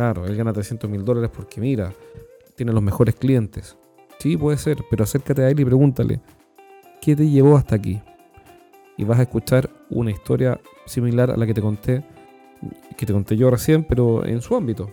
Claro, 0.00 0.24
él 0.24 0.34
gana 0.34 0.50
300 0.50 0.88
mil 0.88 1.04
dólares 1.04 1.30
porque 1.30 1.60
mira, 1.60 1.92
tiene 2.56 2.72
los 2.72 2.82
mejores 2.82 3.14
clientes. 3.16 3.76
Sí, 4.18 4.34
puede 4.34 4.56
ser, 4.56 4.78
pero 4.88 5.04
acércate 5.04 5.42
a 5.42 5.50
él 5.50 5.60
y 5.60 5.64
pregúntale, 5.66 6.22
¿Qué 7.02 7.14
te 7.14 7.28
llevó 7.28 7.54
hasta 7.54 7.74
aquí? 7.74 8.00
Y 8.96 9.04
vas 9.04 9.18
a 9.18 9.22
escuchar 9.24 9.68
una 9.90 10.10
historia 10.10 10.58
similar 10.86 11.30
a 11.30 11.36
la 11.36 11.44
que 11.44 11.52
te 11.52 11.60
conté, 11.60 12.02
que 12.96 13.04
te 13.04 13.12
conté 13.12 13.36
yo 13.36 13.50
recién, 13.50 13.84
pero 13.84 14.24
en 14.24 14.40
su 14.40 14.56
ámbito. 14.56 14.88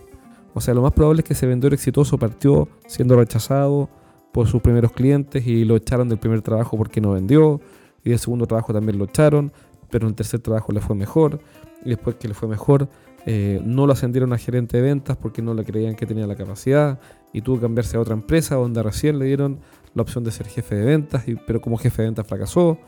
O 0.52 0.60
sea, 0.60 0.74
lo 0.74 0.82
más 0.82 0.92
probable 0.92 1.22
es 1.22 1.26
que 1.26 1.32
ese 1.32 1.46
vendedor 1.46 1.72
exitoso 1.72 2.18
partió 2.18 2.68
siendo 2.86 3.16
rechazado 3.16 3.88
por 4.30 4.46
sus 4.46 4.60
primeros 4.60 4.92
clientes 4.92 5.46
y 5.46 5.64
lo 5.64 5.76
echaron 5.76 6.10
del 6.10 6.18
primer 6.18 6.42
trabajo 6.42 6.76
porque 6.76 7.00
no 7.00 7.12
vendió, 7.12 7.62
y 8.04 8.10
del 8.10 8.18
segundo 8.18 8.46
trabajo 8.46 8.74
también 8.74 8.98
lo 8.98 9.06
echaron, 9.06 9.52
pero 9.88 10.04
en 10.04 10.10
el 10.10 10.16
tercer 10.16 10.40
trabajo 10.40 10.70
le 10.70 10.82
fue 10.82 10.94
mejor, 10.94 11.40
y 11.84 11.90
después 11.90 12.16
que 12.16 12.28
le 12.28 12.34
fue 12.34 12.48
mejor, 12.48 12.88
eh, 13.26 13.60
no 13.64 13.86
lo 13.86 13.92
ascendieron 13.92 14.32
a 14.32 14.38
gerente 14.38 14.76
de 14.78 14.82
ventas 14.82 15.16
porque 15.16 15.42
no 15.42 15.54
le 15.54 15.64
creían 15.64 15.94
que 15.94 16.06
tenía 16.06 16.26
la 16.26 16.36
capacidad, 16.36 16.98
y 17.32 17.42
tuvo 17.42 17.56
que 17.56 17.62
cambiarse 17.62 17.96
a 17.96 18.00
otra 18.00 18.14
empresa 18.14 18.54
donde 18.54 18.82
recién 18.82 19.18
le 19.18 19.26
dieron 19.26 19.58
la 19.94 20.02
opción 20.02 20.24
de 20.24 20.30
ser 20.30 20.46
jefe 20.46 20.74
de 20.74 20.84
ventas, 20.84 21.24
pero 21.46 21.60
como 21.60 21.76
jefe 21.76 22.02
de 22.02 22.08
ventas 22.08 22.26
fracasó 22.26 22.78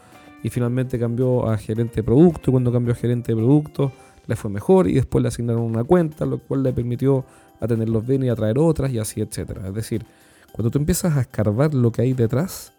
y 0.42 0.50
finalmente 0.50 0.98
cambió 0.98 1.48
a 1.48 1.58
gerente 1.58 1.96
de 1.96 2.02
producto 2.02 2.50
y 2.50 2.52
cuando 2.52 2.72
cambió 2.72 2.94
a 2.94 2.96
gerente 2.96 3.32
de 3.32 3.36
producto 3.36 3.92
le 4.26 4.36
fue 4.36 4.50
mejor 4.50 4.88
y 4.88 4.94
después 4.94 5.22
le 5.22 5.28
asignaron 5.28 5.62
una 5.62 5.84
cuenta, 5.84 6.24
lo 6.24 6.38
cual 6.38 6.62
le 6.62 6.72
permitió 6.72 7.24
atender 7.60 7.88
los 7.88 8.06
bienes 8.06 8.28
y 8.28 8.30
atraer 8.30 8.58
otras 8.58 8.90
y 8.92 8.98
así, 8.98 9.20
etcétera. 9.20 9.68
Es 9.68 9.74
decir, 9.74 10.04
cuando 10.52 10.70
tú 10.70 10.78
empiezas 10.78 11.16
a 11.16 11.20
escarbar 11.20 11.74
lo 11.74 11.92
que 11.92 12.02
hay 12.02 12.12
detrás 12.12 12.72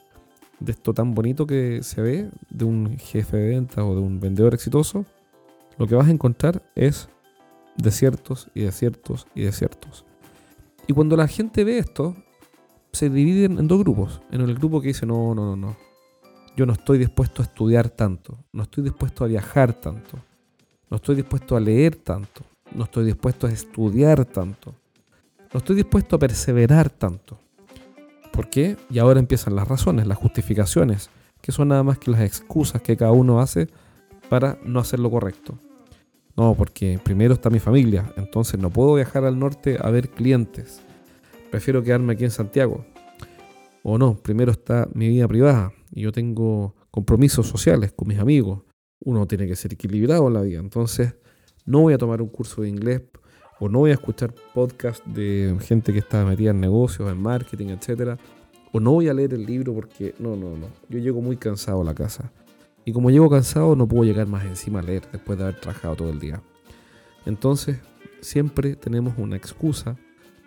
de 0.59 0.71
esto 0.71 0.93
tan 0.93 1.13
bonito 1.13 1.45
que 1.45 1.83
se 1.83 2.01
ve 2.01 2.29
de 2.49 2.65
un 2.65 2.97
jefe 2.97 3.37
de 3.37 3.49
ventas 3.49 3.79
o 3.79 3.95
de 3.95 4.01
un 4.01 4.19
vendedor 4.19 4.53
exitoso, 4.53 5.05
lo 5.77 5.87
que 5.87 5.95
vas 5.95 6.07
a 6.07 6.11
encontrar 6.11 6.63
es 6.75 7.09
desiertos 7.77 8.49
y 8.53 8.61
desiertos 8.61 9.27
y 9.35 9.43
desiertos. 9.43 10.05
Y 10.87 10.93
cuando 10.93 11.15
la 11.15 11.27
gente 11.27 11.63
ve 11.63 11.77
esto, 11.77 12.15
se 12.91 13.09
dividen 13.09 13.59
en 13.59 13.67
dos 13.67 13.79
grupos. 13.79 14.21
En 14.31 14.41
el 14.41 14.55
grupo 14.55 14.81
que 14.81 14.89
dice, 14.89 15.05
no, 15.05 15.33
no, 15.33 15.45
no, 15.45 15.55
no. 15.55 15.77
Yo 16.57 16.65
no 16.65 16.73
estoy 16.73 16.97
dispuesto 16.97 17.41
a 17.41 17.45
estudiar 17.45 17.89
tanto. 17.89 18.37
No 18.51 18.63
estoy 18.63 18.83
dispuesto 18.83 19.23
a 19.23 19.27
viajar 19.27 19.73
tanto. 19.73 20.19
No 20.89 20.97
estoy 20.97 21.15
dispuesto 21.15 21.55
a 21.55 21.59
leer 21.59 21.95
tanto. 21.95 22.43
No 22.75 22.83
estoy 22.83 23.05
dispuesto 23.05 23.47
a 23.47 23.51
estudiar 23.51 24.25
tanto. 24.25 24.75
No 25.53 25.57
estoy 25.59 25.77
dispuesto 25.77 26.15
a 26.15 26.19
perseverar 26.19 26.89
tanto. 26.89 27.37
¿Por 28.31 28.49
qué? 28.49 28.77
Y 28.89 28.99
ahora 28.99 29.19
empiezan 29.19 29.55
las 29.55 29.67
razones, 29.67 30.07
las 30.07 30.17
justificaciones, 30.17 31.09
que 31.41 31.51
son 31.51 31.69
nada 31.69 31.83
más 31.83 31.97
que 31.97 32.11
las 32.11 32.21
excusas 32.21 32.81
que 32.81 32.95
cada 32.95 33.11
uno 33.11 33.41
hace 33.41 33.67
para 34.31 34.57
no 34.63 34.79
hacer 34.79 35.01
lo 35.01 35.11
correcto. 35.11 35.59
No, 36.37 36.55
porque 36.55 36.97
primero 37.03 37.33
está 37.33 37.49
mi 37.49 37.59
familia, 37.59 38.13
entonces 38.15 38.57
no 38.57 38.69
puedo 38.69 38.93
viajar 38.93 39.25
al 39.25 39.37
norte 39.37 39.77
a 39.77 39.89
ver 39.89 40.07
clientes. 40.07 40.79
Prefiero 41.51 41.83
quedarme 41.83 42.13
aquí 42.13 42.23
en 42.23 42.31
Santiago. 42.31 42.85
O 43.83 43.97
no, 43.97 44.15
primero 44.15 44.53
está 44.53 44.87
mi 44.93 45.09
vida 45.09 45.27
privada 45.27 45.73
y 45.91 46.03
yo 46.03 46.13
tengo 46.13 46.73
compromisos 46.91 47.45
sociales 47.45 47.91
con 47.91 48.07
mis 48.07 48.19
amigos. 48.19 48.61
Uno 49.03 49.27
tiene 49.27 49.47
que 49.47 49.57
ser 49.57 49.73
equilibrado 49.73 50.25
en 50.29 50.33
la 50.33 50.41
vida. 50.43 50.61
Entonces, 50.61 51.13
no 51.65 51.81
voy 51.81 51.93
a 51.93 51.97
tomar 51.97 52.21
un 52.21 52.29
curso 52.29 52.61
de 52.61 52.69
inglés 52.69 53.01
o 53.59 53.67
no 53.67 53.79
voy 53.79 53.91
a 53.91 53.95
escuchar 53.95 54.33
podcast 54.53 55.05
de 55.07 55.57
gente 55.59 55.91
que 55.91 55.99
está 55.99 56.23
metida 56.23 56.51
en 56.51 56.61
negocios, 56.61 57.11
en 57.11 57.21
marketing, 57.21 57.67
etc. 57.67 58.17
O 58.71 58.79
no 58.79 58.93
voy 58.93 59.09
a 59.09 59.13
leer 59.13 59.33
el 59.33 59.45
libro 59.45 59.73
porque 59.73 60.15
no, 60.19 60.37
no, 60.37 60.55
no. 60.55 60.67
Yo 60.87 60.99
llego 60.99 61.21
muy 61.21 61.35
cansado 61.35 61.81
a 61.81 61.83
la 61.83 61.93
casa. 61.93 62.31
Y 62.85 62.93
como 62.93 63.11
llego 63.11 63.29
cansado, 63.29 63.75
no 63.75 63.87
puedo 63.87 64.03
llegar 64.03 64.27
más 64.27 64.43
encima 64.45 64.79
a 64.79 64.83
leer 64.83 65.07
después 65.11 65.37
de 65.37 65.45
haber 65.45 65.59
trabajado 65.59 65.95
todo 65.95 66.09
el 66.09 66.19
día. 66.19 66.41
Entonces, 67.25 67.79
siempre 68.21 68.75
tenemos 68.75 69.13
una 69.17 69.35
excusa 69.35 69.97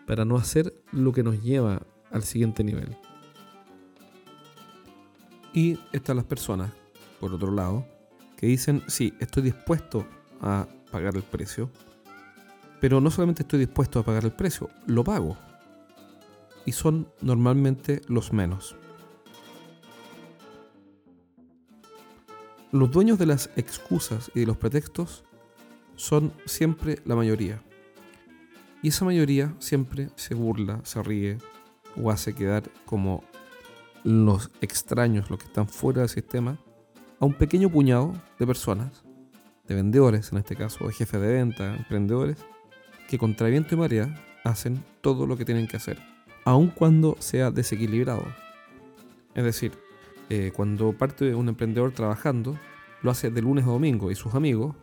para 0.06 0.24
no 0.24 0.36
hacer 0.36 0.74
lo 0.92 1.12
que 1.12 1.22
nos 1.22 1.42
lleva 1.42 1.82
al 2.10 2.22
siguiente 2.22 2.64
nivel. 2.64 2.96
Y 5.52 5.78
están 5.92 6.16
las 6.16 6.24
personas, 6.24 6.72
por 7.20 7.32
otro 7.32 7.52
lado, 7.52 7.86
que 8.36 8.46
dicen, 8.46 8.82
sí, 8.88 9.14
estoy 9.20 9.44
dispuesto 9.44 10.06
a 10.40 10.66
pagar 10.90 11.14
el 11.16 11.22
precio, 11.22 11.70
pero 12.80 13.00
no 13.00 13.10
solamente 13.10 13.42
estoy 13.42 13.60
dispuesto 13.60 14.00
a 14.00 14.02
pagar 14.02 14.24
el 14.24 14.32
precio, 14.32 14.68
lo 14.86 15.04
pago. 15.04 15.36
Y 16.66 16.72
son 16.72 17.08
normalmente 17.20 18.00
los 18.08 18.32
menos. 18.32 18.76
Los 22.74 22.90
dueños 22.90 23.20
de 23.20 23.26
las 23.26 23.50
excusas 23.54 24.32
y 24.34 24.40
de 24.40 24.46
los 24.46 24.56
pretextos 24.56 25.22
son 25.94 26.32
siempre 26.44 26.98
la 27.04 27.14
mayoría. 27.14 27.62
Y 28.82 28.88
esa 28.88 29.04
mayoría 29.04 29.54
siempre 29.60 30.08
se 30.16 30.34
burla, 30.34 30.80
se 30.82 31.00
ríe 31.00 31.38
o 31.96 32.10
hace 32.10 32.34
quedar 32.34 32.64
como 32.84 33.22
los 34.02 34.50
extraños, 34.60 35.30
los 35.30 35.38
que 35.38 35.44
están 35.44 35.68
fuera 35.68 36.00
del 36.00 36.08
sistema, 36.08 36.58
a 37.20 37.24
un 37.24 37.34
pequeño 37.34 37.70
puñado 37.70 38.12
de 38.40 38.46
personas, 38.48 39.04
de 39.68 39.76
vendedores 39.76 40.32
en 40.32 40.38
este 40.38 40.56
caso, 40.56 40.88
de 40.88 40.94
jefes 40.94 41.20
de 41.20 41.32
venta, 41.32 41.76
emprendedores, 41.76 42.38
que 43.06 43.18
contra 43.18 43.46
viento 43.46 43.76
y 43.76 43.78
marea 43.78 44.20
hacen 44.42 44.84
todo 45.00 45.28
lo 45.28 45.36
que 45.36 45.44
tienen 45.44 45.68
que 45.68 45.76
hacer, 45.76 46.02
aun 46.44 46.70
cuando 46.70 47.14
sea 47.20 47.52
desequilibrado. 47.52 48.26
Es 49.36 49.44
decir, 49.44 49.78
eh, 50.36 50.50
cuando 50.50 50.92
parte 50.92 51.32
un 51.32 51.48
emprendedor 51.48 51.92
trabajando, 51.92 52.58
lo 53.02 53.12
hace 53.12 53.30
de 53.30 53.40
lunes 53.40 53.64
a 53.66 53.68
domingo 53.68 54.10
y 54.10 54.16
sus 54.16 54.34
amigos 54.34 54.74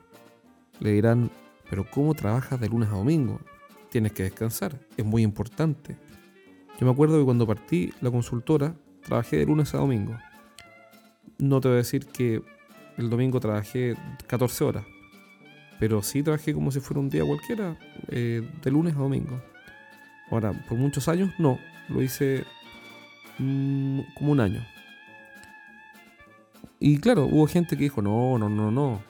le 0.79 0.93
dirán, 0.93 1.29
pero 1.69 1.85
¿cómo 1.91 2.13
trabajas 2.13 2.57
de 2.57 2.69
lunes 2.69 2.87
a 2.87 2.93
domingo? 2.93 3.41
Tienes 3.89 4.13
que 4.13 4.23
descansar, 4.23 4.79
es 4.95 5.03
muy 5.03 5.23
importante. 5.23 5.97
Yo 6.79 6.85
me 6.85 6.93
acuerdo 6.93 7.19
que 7.19 7.25
cuando 7.25 7.45
partí 7.45 7.91
la 7.99 8.09
consultora, 8.09 8.75
trabajé 9.03 9.39
de 9.39 9.45
lunes 9.45 9.73
a 9.73 9.79
domingo. 9.79 10.17
No 11.37 11.59
te 11.59 11.67
voy 11.67 11.75
a 11.75 11.77
decir 11.79 12.05
que 12.05 12.41
el 12.97 13.09
domingo 13.09 13.41
trabajé 13.41 13.97
14 14.27 14.63
horas, 14.63 14.85
pero 15.81 16.01
sí 16.01 16.23
trabajé 16.23 16.53
como 16.53 16.71
si 16.71 16.79
fuera 16.79 17.01
un 17.01 17.09
día 17.09 17.25
cualquiera, 17.25 17.77
eh, 18.07 18.41
de 18.63 18.71
lunes 18.71 18.95
a 18.95 18.99
domingo. 18.99 19.41
Ahora, 20.29 20.53
por 20.69 20.77
muchos 20.77 21.09
años 21.09 21.29
no, 21.39 21.59
lo 21.89 22.01
hice 22.01 22.45
mm, 23.37 23.99
como 24.15 24.31
un 24.31 24.39
año. 24.39 24.65
Y 26.83 26.97
claro, 26.97 27.27
hubo 27.27 27.45
gente 27.45 27.77
que 27.77 27.83
dijo, 27.83 28.01
no, 28.01 28.39
no, 28.39 28.49
no, 28.49 28.71
no. 28.71 29.03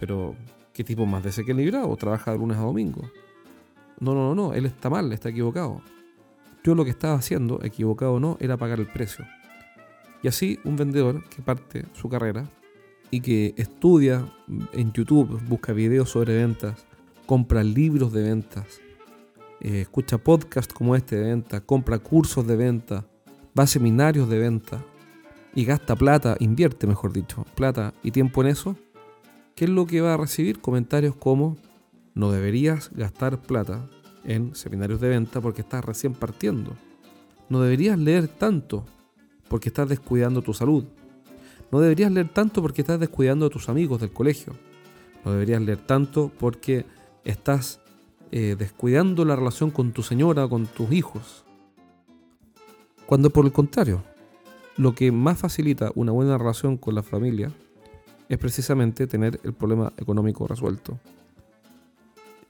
Pero, 0.00 0.34
¿qué 0.72 0.82
tipo 0.82 1.06
más 1.06 1.22
desequilibrado? 1.22 1.96
Trabaja 1.96 2.32
de 2.32 2.38
lunes 2.38 2.56
a 2.58 2.62
domingo. 2.62 3.08
No, 4.00 4.14
no, 4.14 4.34
no, 4.34 4.34
no, 4.34 4.52
él 4.52 4.66
está 4.66 4.90
mal, 4.90 5.12
está 5.12 5.28
equivocado. 5.28 5.80
Yo 6.64 6.74
lo 6.74 6.84
que 6.84 6.90
estaba 6.90 7.14
haciendo, 7.14 7.62
equivocado 7.62 8.14
o 8.14 8.20
no, 8.20 8.36
era 8.40 8.56
pagar 8.56 8.80
el 8.80 8.88
precio. 8.88 9.24
Y 10.24 10.28
así 10.28 10.58
un 10.64 10.74
vendedor 10.74 11.22
que 11.28 11.40
parte 11.40 11.84
su 11.92 12.08
carrera 12.08 12.50
y 13.12 13.20
que 13.20 13.54
estudia 13.56 14.26
en 14.72 14.92
YouTube, 14.92 15.40
busca 15.46 15.72
videos 15.72 16.10
sobre 16.10 16.34
ventas, 16.34 16.84
compra 17.26 17.62
libros 17.62 18.12
de 18.12 18.24
ventas, 18.24 18.80
eh, 19.60 19.82
escucha 19.82 20.18
podcasts 20.18 20.74
como 20.74 20.96
este 20.96 21.14
de 21.14 21.26
venta, 21.26 21.60
compra 21.60 22.00
cursos 22.00 22.44
de 22.44 22.56
venta, 22.56 23.06
va 23.56 23.62
a 23.62 23.68
seminarios 23.68 24.28
de 24.28 24.38
venta, 24.40 24.84
y 25.54 25.64
gasta 25.64 25.96
plata, 25.96 26.36
invierte 26.40 26.86
mejor 26.86 27.12
dicho, 27.12 27.44
plata 27.54 27.94
y 28.02 28.10
tiempo 28.10 28.42
en 28.42 28.48
eso, 28.48 28.76
¿qué 29.54 29.64
es 29.64 29.70
lo 29.70 29.86
que 29.86 30.00
va 30.00 30.14
a 30.14 30.16
recibir? 30.16 30.60
Comentarios 30.60 31.14
como 31.16 31.56
no 32.14 32.30
deberías 32.30 32.90
gastar 32.94 33.40
plata 33.42 33.88
en 34.24 34.54
seminarios 34.54 35.00
de 35.00 35.08
venta 35.08 35.40
porque 35.40 35.62
estás 35.62 35.84
recién 35.84 36.14
partiendo. 36.14 36.72
No 37.48 37.60
deberías 37.60 37.98
leer 37.98 38.28
tanto 38.28 38.84
porque 39.48 39.68
estás 39.68 39.88
descuidando 39.88 40.42
tu 40.42 40.54
salud. 40.54 40.84
No 41.70 41.80
deberías 41.80 42.10
leer 42.10 42.28
tanto 42.28 42.62
porque 42.62 42.82
estás 42.82 43.00
descuidando 43.00 43.46
a 43.46 43.50
tus 43.50 43.68
amigos 43.68 44.00
del 44.00 44.12
colegio. 44.12 44.54
No 45.24 45.32
deberías 45.32 45.60
leer 45.62 45.78
tanto 45.78 46.30
porque 46.38 46.86
estás 47.24 47.80
eh, 48.30 48.56
descuidando 48.58 49.24
la 49.24 49.36
relación 49.36 49.70
con 49.70 49.92
tu 49.92 50.02
señora, 50.02 50.48
con 50.48 50.66
tus 50.66 50.90
hijos. 50.92 51.44
Cuando 53.06 53.30
por 53.30 53.44
el 53.44 53.52
contrario, 53.52 54.02
lo 54.76 54.94
que 54.94 55.12
más 55.12 55.38
facilita 55.38 55.92
una 55.94 56.12
buena 56.12 56.36
relación 56.36 56.76
con 56.76 56.94
la 56.94 57.02
familia 57.02 57.52
es 58.28 58.38
precisamente 58.38 59.06
tener 59.06 59.40
el 59.44 59.52
problema 59.52 59.92
económico 59.96 60.46
resuelto. 60.46 60.98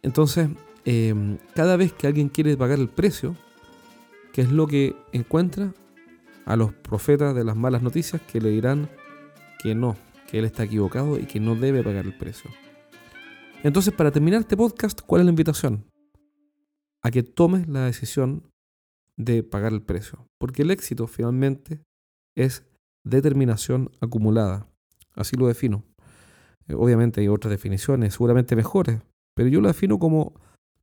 Entonces, 0.02 0.48
em, 0.84 1.38
cada 1.54 1.76
vez 1.76 1.92
que 1.92 2.06
alguien 2.06 2.28
quiere 2.28 2.56
pagar 2.56 2.78
el 2.78 2.88
precio, 2.88 3.34
¿qué 4.32 4.42
es 4.42 4.50
lo 4.50 4.66
que 4.66 4.96
encuentra? 5.12 5.72
A 6.46 6.56
los 6.56 6.74
profetas 6.74 7.34
de 7.34 7.42
las 7.42 7.56
malas 7.56 7.82
noticias 7.82 8.20
que 8.20 8.40
le 8.40 8.50
dirán 8.50 8.90
que 9.62 9.74
no, 9.74 9.96
que 10.30 10.38
él 10.38 10.44
está 10.44 10.64
equivocado 10.64 11.18
y 11.18 11.24
que 11.24 11.40
no 11.40 11.54
debe 11.54 11.82
pagar 11.82 12.04
el 12.04 12.16
precio. 12.16 12.50
Entonces, 13.62 13.94
para 13.94 14.10
terminar 14.10 14.40
este 14.40 14.58
podcast, 14.58 15.00
¿cuál 15.00 15.22
es 15.22 15.24
la 15.24 15.30
invitación? 15.30 15.86
A 17.02 17.10
que 17.10 17.22
tomes 17.22 17.66
la 17.66 17.86
decisión 17.86 18.42
de 19.16 19.42
pagar 19.42 19.72
el 19.72 19.80
precio. 19.80 20.26
Porque 20.38 20.62
el 20.62 20.70
éxito 20.70 21.06
finalmente 21.06 21.80
es 22.36 22.64
determinación 23.04 23.90
acumulada. 24.00 24.66
Así 25.14 25.36
lo 25.36 25.46
defino. 25.46 25.84
Eh, 26.68 26.74
obviamente 26.74 27.20
hay 27.20 27.28
otras 27.28 27.50
definiciones, 27.50 28.14
seguramente 28.14 28.56
mejores, 28.56 29.00
pero 29.34 29.48
yo 29.48 29.60
lo 29.60 29.68
defino 29.68 29.98
como 29.98 30.34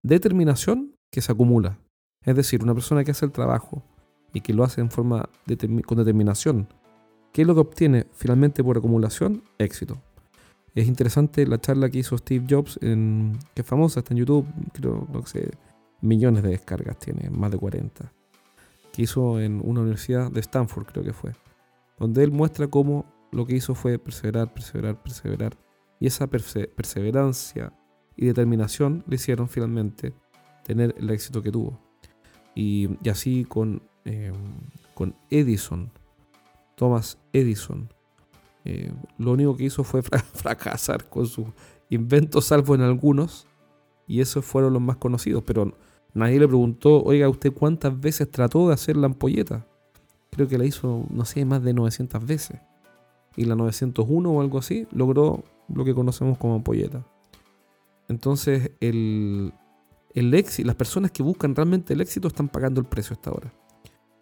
determinación 0.03 0.95
que 1.11 1.21
se 1.21 1.31
acumula. 1.31 1.79
Es 2.23 2.35
decir, 2.35 2.63
una 2.63 2.73
persona 2.73 3.03
que 3.03 3.11
hace 3.11 3.25
el 3.25 3.31
trabajo 3.31 3.83
y 4.33 4.41
que 4.41 4.53
lo 4.53 4.63
hace 4.63 4.81
en 4.81 4.91
forma 4.91 5.27
con 5.85 5.97
determinación, 5.97 6.67
¿qué 7.33 7.41
es 7.41 7.47
lo 7.47 7.55
que 7.55 7.61
obtiene 7.61 8.07
finalmente 8.13 8.63
por 8.63 8.77
acumulación? 8.77 9.43
Éxito. 9.57 10.01
Es 10.73 10.87
interesante 10.87 11.45
la 11.45 11.59
charla 11.59 11.89
que 11.89 11.99
hizo 11.99 12.17
Steve 12.17 12.45
Jobs, 12.49 12.79
en, 12.81 13.37
que 13.53 13.61
es 13.61 13.67
famosa, 13.67 13.99
está 13.99 14.13
en 14.13 14.19
YouTube, 14.19 14.47
creo, 14.71 15.05
no 15.11 15.25
sé, 15.25 15.51
millones 15.99 16.43
de 16.43 16.49
descargas 16.49 16.97
tiene, 16.97 17.29
más 17.29 17.51
de 17.51 17.57
40 17.57 18.20
que 18.91 19.03
hizo 19.03 19.39
en 19.39 19.61
una 19.63 19.81
universidad 19.81 20.31
de 20.31 20.39
Stanford, 20.39 20.85
creo 20.85 21.03
que 21.03 21.13
fue, 21.13 21.33
donde 21.99 22.23
él 22.23 22.31
muestra 22.31 22.67
cómo 22.67 23.05
lo 23.31 23.45
que 23.45 23.55
hizo 23.55 23.75
fue 23.75 23.97
perseverar, 23.97 24.53
perseverar, 24.53 25.01
perseverar, 25.01 25.57
y 25.99 26.07
esa 26.07 26.27
perseverancia 26.27 27.73
y 28.15 28.25
determinación 28.25 29.03
le 29.07 29.15
hicieron 29.15 29.47
finalmente 29.47 30.13
tener 30.63 30.95
el 30.97 31.09
éxito 31.09 31.41
que 31.41 31.51
tuvo. 31.51 31.79
Y, 32.55 32.89
así 33.09 33.45
con, 33.45 33.81
em, 34.03 34.33
con 34.93 35.15
Edison, 35.29 35.91
Thomas 36.75 37.17
Edison, 37.31 37.89
eh, 38.65 38.91
lo 39.17 39.31
único 39.31 39.55
que 39.55 39.65
hizo 39.65 39.83
fue 39.83 40.01
fracasar 40.33 41.07
con 41.09 41.27
sus 41.27 41.47
inventos, 41.89 42.45
salvo 42.45 42.75
en 42.75 42.81
algunos, 42.81 43.47
y 44.07 44.21
esos 44.21 44.43
fueron 44.43 44.73
los 44.73 44.81
más 44.81 44.97
conocidos, 44.97 45.43
pero 45.45 45.73
Nadie 46.13 46.39
le 46.39 46.47
preguntó, 46.47 47.01
oiga, 47.03 47.29
¿usted 47.29 47.53
cuántas 47.53 47.99
veces 47.99 48.29
trató 48.29 48.67
de 48.67 48.73
hacer 48.73 48.97
la 48.97 49.07
ampolleta? 49.07 49.65
Creo 50.31 50.47
que 50.47 50.57
la 50.57 50.65
hizo, 50.65 51.05
no 51.09 51.25
sé, 51.25 51.45
más 51.45 51.63
de 51.63 51.73
900 51.73 52.25
veces. 52.25 52.59
Y 53.35 53.45
la 53.45 53.55
901 53.55 54.29
o 54.29 54.41
algo 54.41 54.59
así 54.59 54.87
logró 54.91 55.43
lo 55.73 55.85
que 55.85 55.93
conocemos 55.93 56.37
como 56.37 56.55
ampolleta. 56.55 57.05
Entonces, 58.09 58.71
el, 58.81 59.53
el 60.13 60.33
éxito, 60.33 60.67
las 60.67 60.75
personas 60.75 61.11
que 61.11 61.23
buscan 61.23 61.55
realmente 61.55 61.93
el 61.93 62.01
éxito 62.01 62.27
están 62.27 62.49
pagando 62.49 62.81
el 62.81 62.87
precio 62.87 63.13
hasta 63.13 63.29
ahora. 63.29 63.53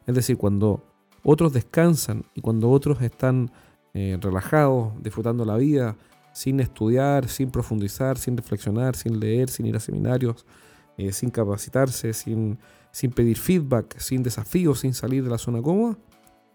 Es 0.05 0.15
decir, 0.15 0.37
cuando 0.37 0.83
otros 1.23 1.53
descansan 1.53 2.25
y 2.35 2.41
cuando 2.41 2.69
otros 2.69 3.01
están 3.01 3.51
eh, 3.93 4.17
relajados, 4.21 4.93
disfrutando 5.01 5.45
la 5.45 5.57
vida, 5.57 5.97
sin 6.33 6.59
estudiar, 6.59 7.27
sin 7.27 7.49
profundizar, 7.49 8.17
sin 8.17 8.37
reflexionar, 8.37 8.95
sin 8.95 9.19
leer, 9.19 9.49
sin 9.49 9.65
ir 9.65 9.75
a 9.75 9.79
seminarios, 9.79 10.45
eh, 10.99 11.13
sin 11.13 11.29
capacitarse, 11.29 12.11
sin, 12.11 12.59
sin 12.91 13.11
pedir 13.11 13.37
feedback, 13.37 13.97
sin 13.99 14.21
desafíos, 14.21 14.81
sin 14.81 14.93
salir 14.93 15.23
de 15.23 15.29
la 15.29 15.37
zona 15.37 15.61
cómoda, 15.61 15.97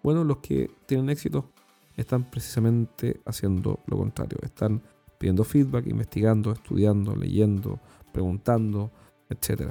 bueno, 0.02 0.22
los 0.22 0.38
que 0.38 0.70
tienen 0.84 1.08
éxito 1.08 1.50
están 1.96 2.24
precisamente 2.24 3.22
haciendo 3.24 3.80
lo 3.86 3.96
contrario, 3.96 4.36
están 4.42 4.82
pidiendo 5.16 5.44
feedback, 5.44 5.86
investigando, 5.86 6.52
estudiando, 6.52 7.16
leyendo, 7.16 7.80
preguntando, 8.12 8.90
etc. 9.30 9.70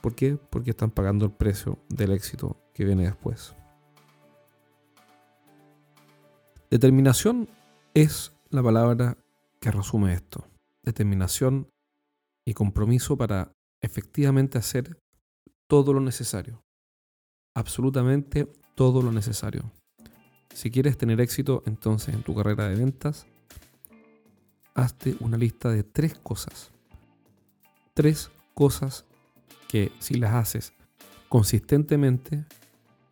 ¿Por 0.00 0.14
qué? 0.14 0.38
Porque 0.48 0.70
están 0.70 0.90
pagando 0.90 1.26
el 1.26 1.32
precio 1.32 1.78
del 1.90 2.12
éxito 2.12 2.56
que 2.72 2.86
viene 2.86 3.04
después. 3.04 3.54
Determinación 6.70 7.50
es 7.92 8.32
la 8.48 8.62
palabra 8.62 9.18
que 9.60 9.70
resume 9.70 10.14
esto. 10.14 10.46
Determinación 10.82 11.68
y 12.46 12.54
compromiso 12.54 13.18
para 13.18 13.52
efectivamente 13.84 14.58
hacer 14.58 14.98
todo 15.68 15.92
lo 15.92 16.00
necesario. 16.00 16.62
Absolutamente 17.54 18.50
todo 18.74 19.02
lo 19.02 19.12
necesario. 19.12 19.70
Si 20.52 20.70
quieres 20.70 20.96
tener 20.96 21.20
éxito 21.20 21.62
entonces 21.66 22.14
en 22.14 22.22
tu 22.22 22.34
carrera 22.34 22.68
de 22.68 22.76
ventas, 22.76 23.26
hazte 24.74 25.16
una 25.20 25.36
lista 25.36 25.70
de 25.70 25.84
tres 25.84 26.14
cosas. 26.14 26.70
Tres 27.92 28.30
cosas 28.54 29.04
que 29.68 29.92
si 29.98 30.14
las 30.14 30.34
haces 30.34 30.72
consistentemente 31.28 32.44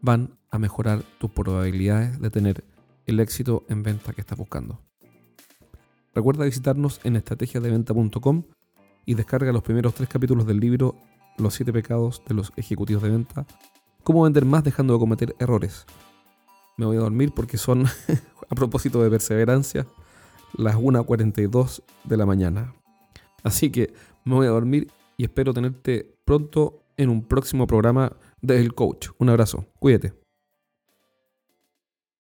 van 0.00 0.38
a 0.50 0.58
mejorar 0.58 1.02
tus 1.18 1.30
probabilidades 1.30 2.20
de 2.20 2.30
tener 2.30 2.64
el 3.06 3.20
éxito 3.20 3.64
en 3.68 3.82
venta 3.82 4.12
que 4.12 4.20
estás 4.20 4.38
buscando. 4.38 4.80
Recuerda 6.14 6.44
visitarnos 6.44 7.00
en 7.04 7.16
estrategiasdeventa.com 7.16 8.44
y 9.04 9.14
descarga 9.14 9.52
los 9.52 9.62
primeros 9.62 9.94
tres 9.94 10.08
capítulos 10.08 10.46
del 10.46 10.60
libro 10.60 10.96
Los 11.38 11.54
siete 11.54 11.72
pecados 11.72 12.22
de 12.26 12.34
los 12.34 12.52
ejecutivos 12.56 13.02
de 13.02 13.10
venta, 13.10 13.46
cómo 14.02 14.22
vender 14.22 14.44
más 14.44 14.64
dejando 14.64 14.94
de 14.94 15.00
cometer 15.00 15.36
errores. 15.38 15.86
Me 16.76 16.86
voy 16.86 16.96
a 16.96 17.00
dormir 17.00 17.32
porque 17.34 17.56
son, 17.56 17.86
a 18.50 18.54
propósito 18.54 19.02
de 19.02 19.10
perseverancia, 19.10 19.86
las 20.56 20.76
1.42 20.76 21.82
de 22.04 22.16
la 22.16 22.26
mañana. 22.26 22.74
Así 23.42 23.70
que 23.70 23.92
me 24.24 24.34
voy 24.34 24.46
a 24.46 24.50
dormir 24.50 24.90
y 25.16 25.24
espero 25.24 25.52
tenerte 25.52 26.14
pronto 26.24 26.82
en 26.96 27.10
un 27.10 27.22
próximo 27.26 27.66
programa 27.66 28.16
del 28.40 28.74
Coach. 28.74 29.08
Un 29.18 29.30
abrazo, 29.30 29.66
cuídate. 29.78 30.21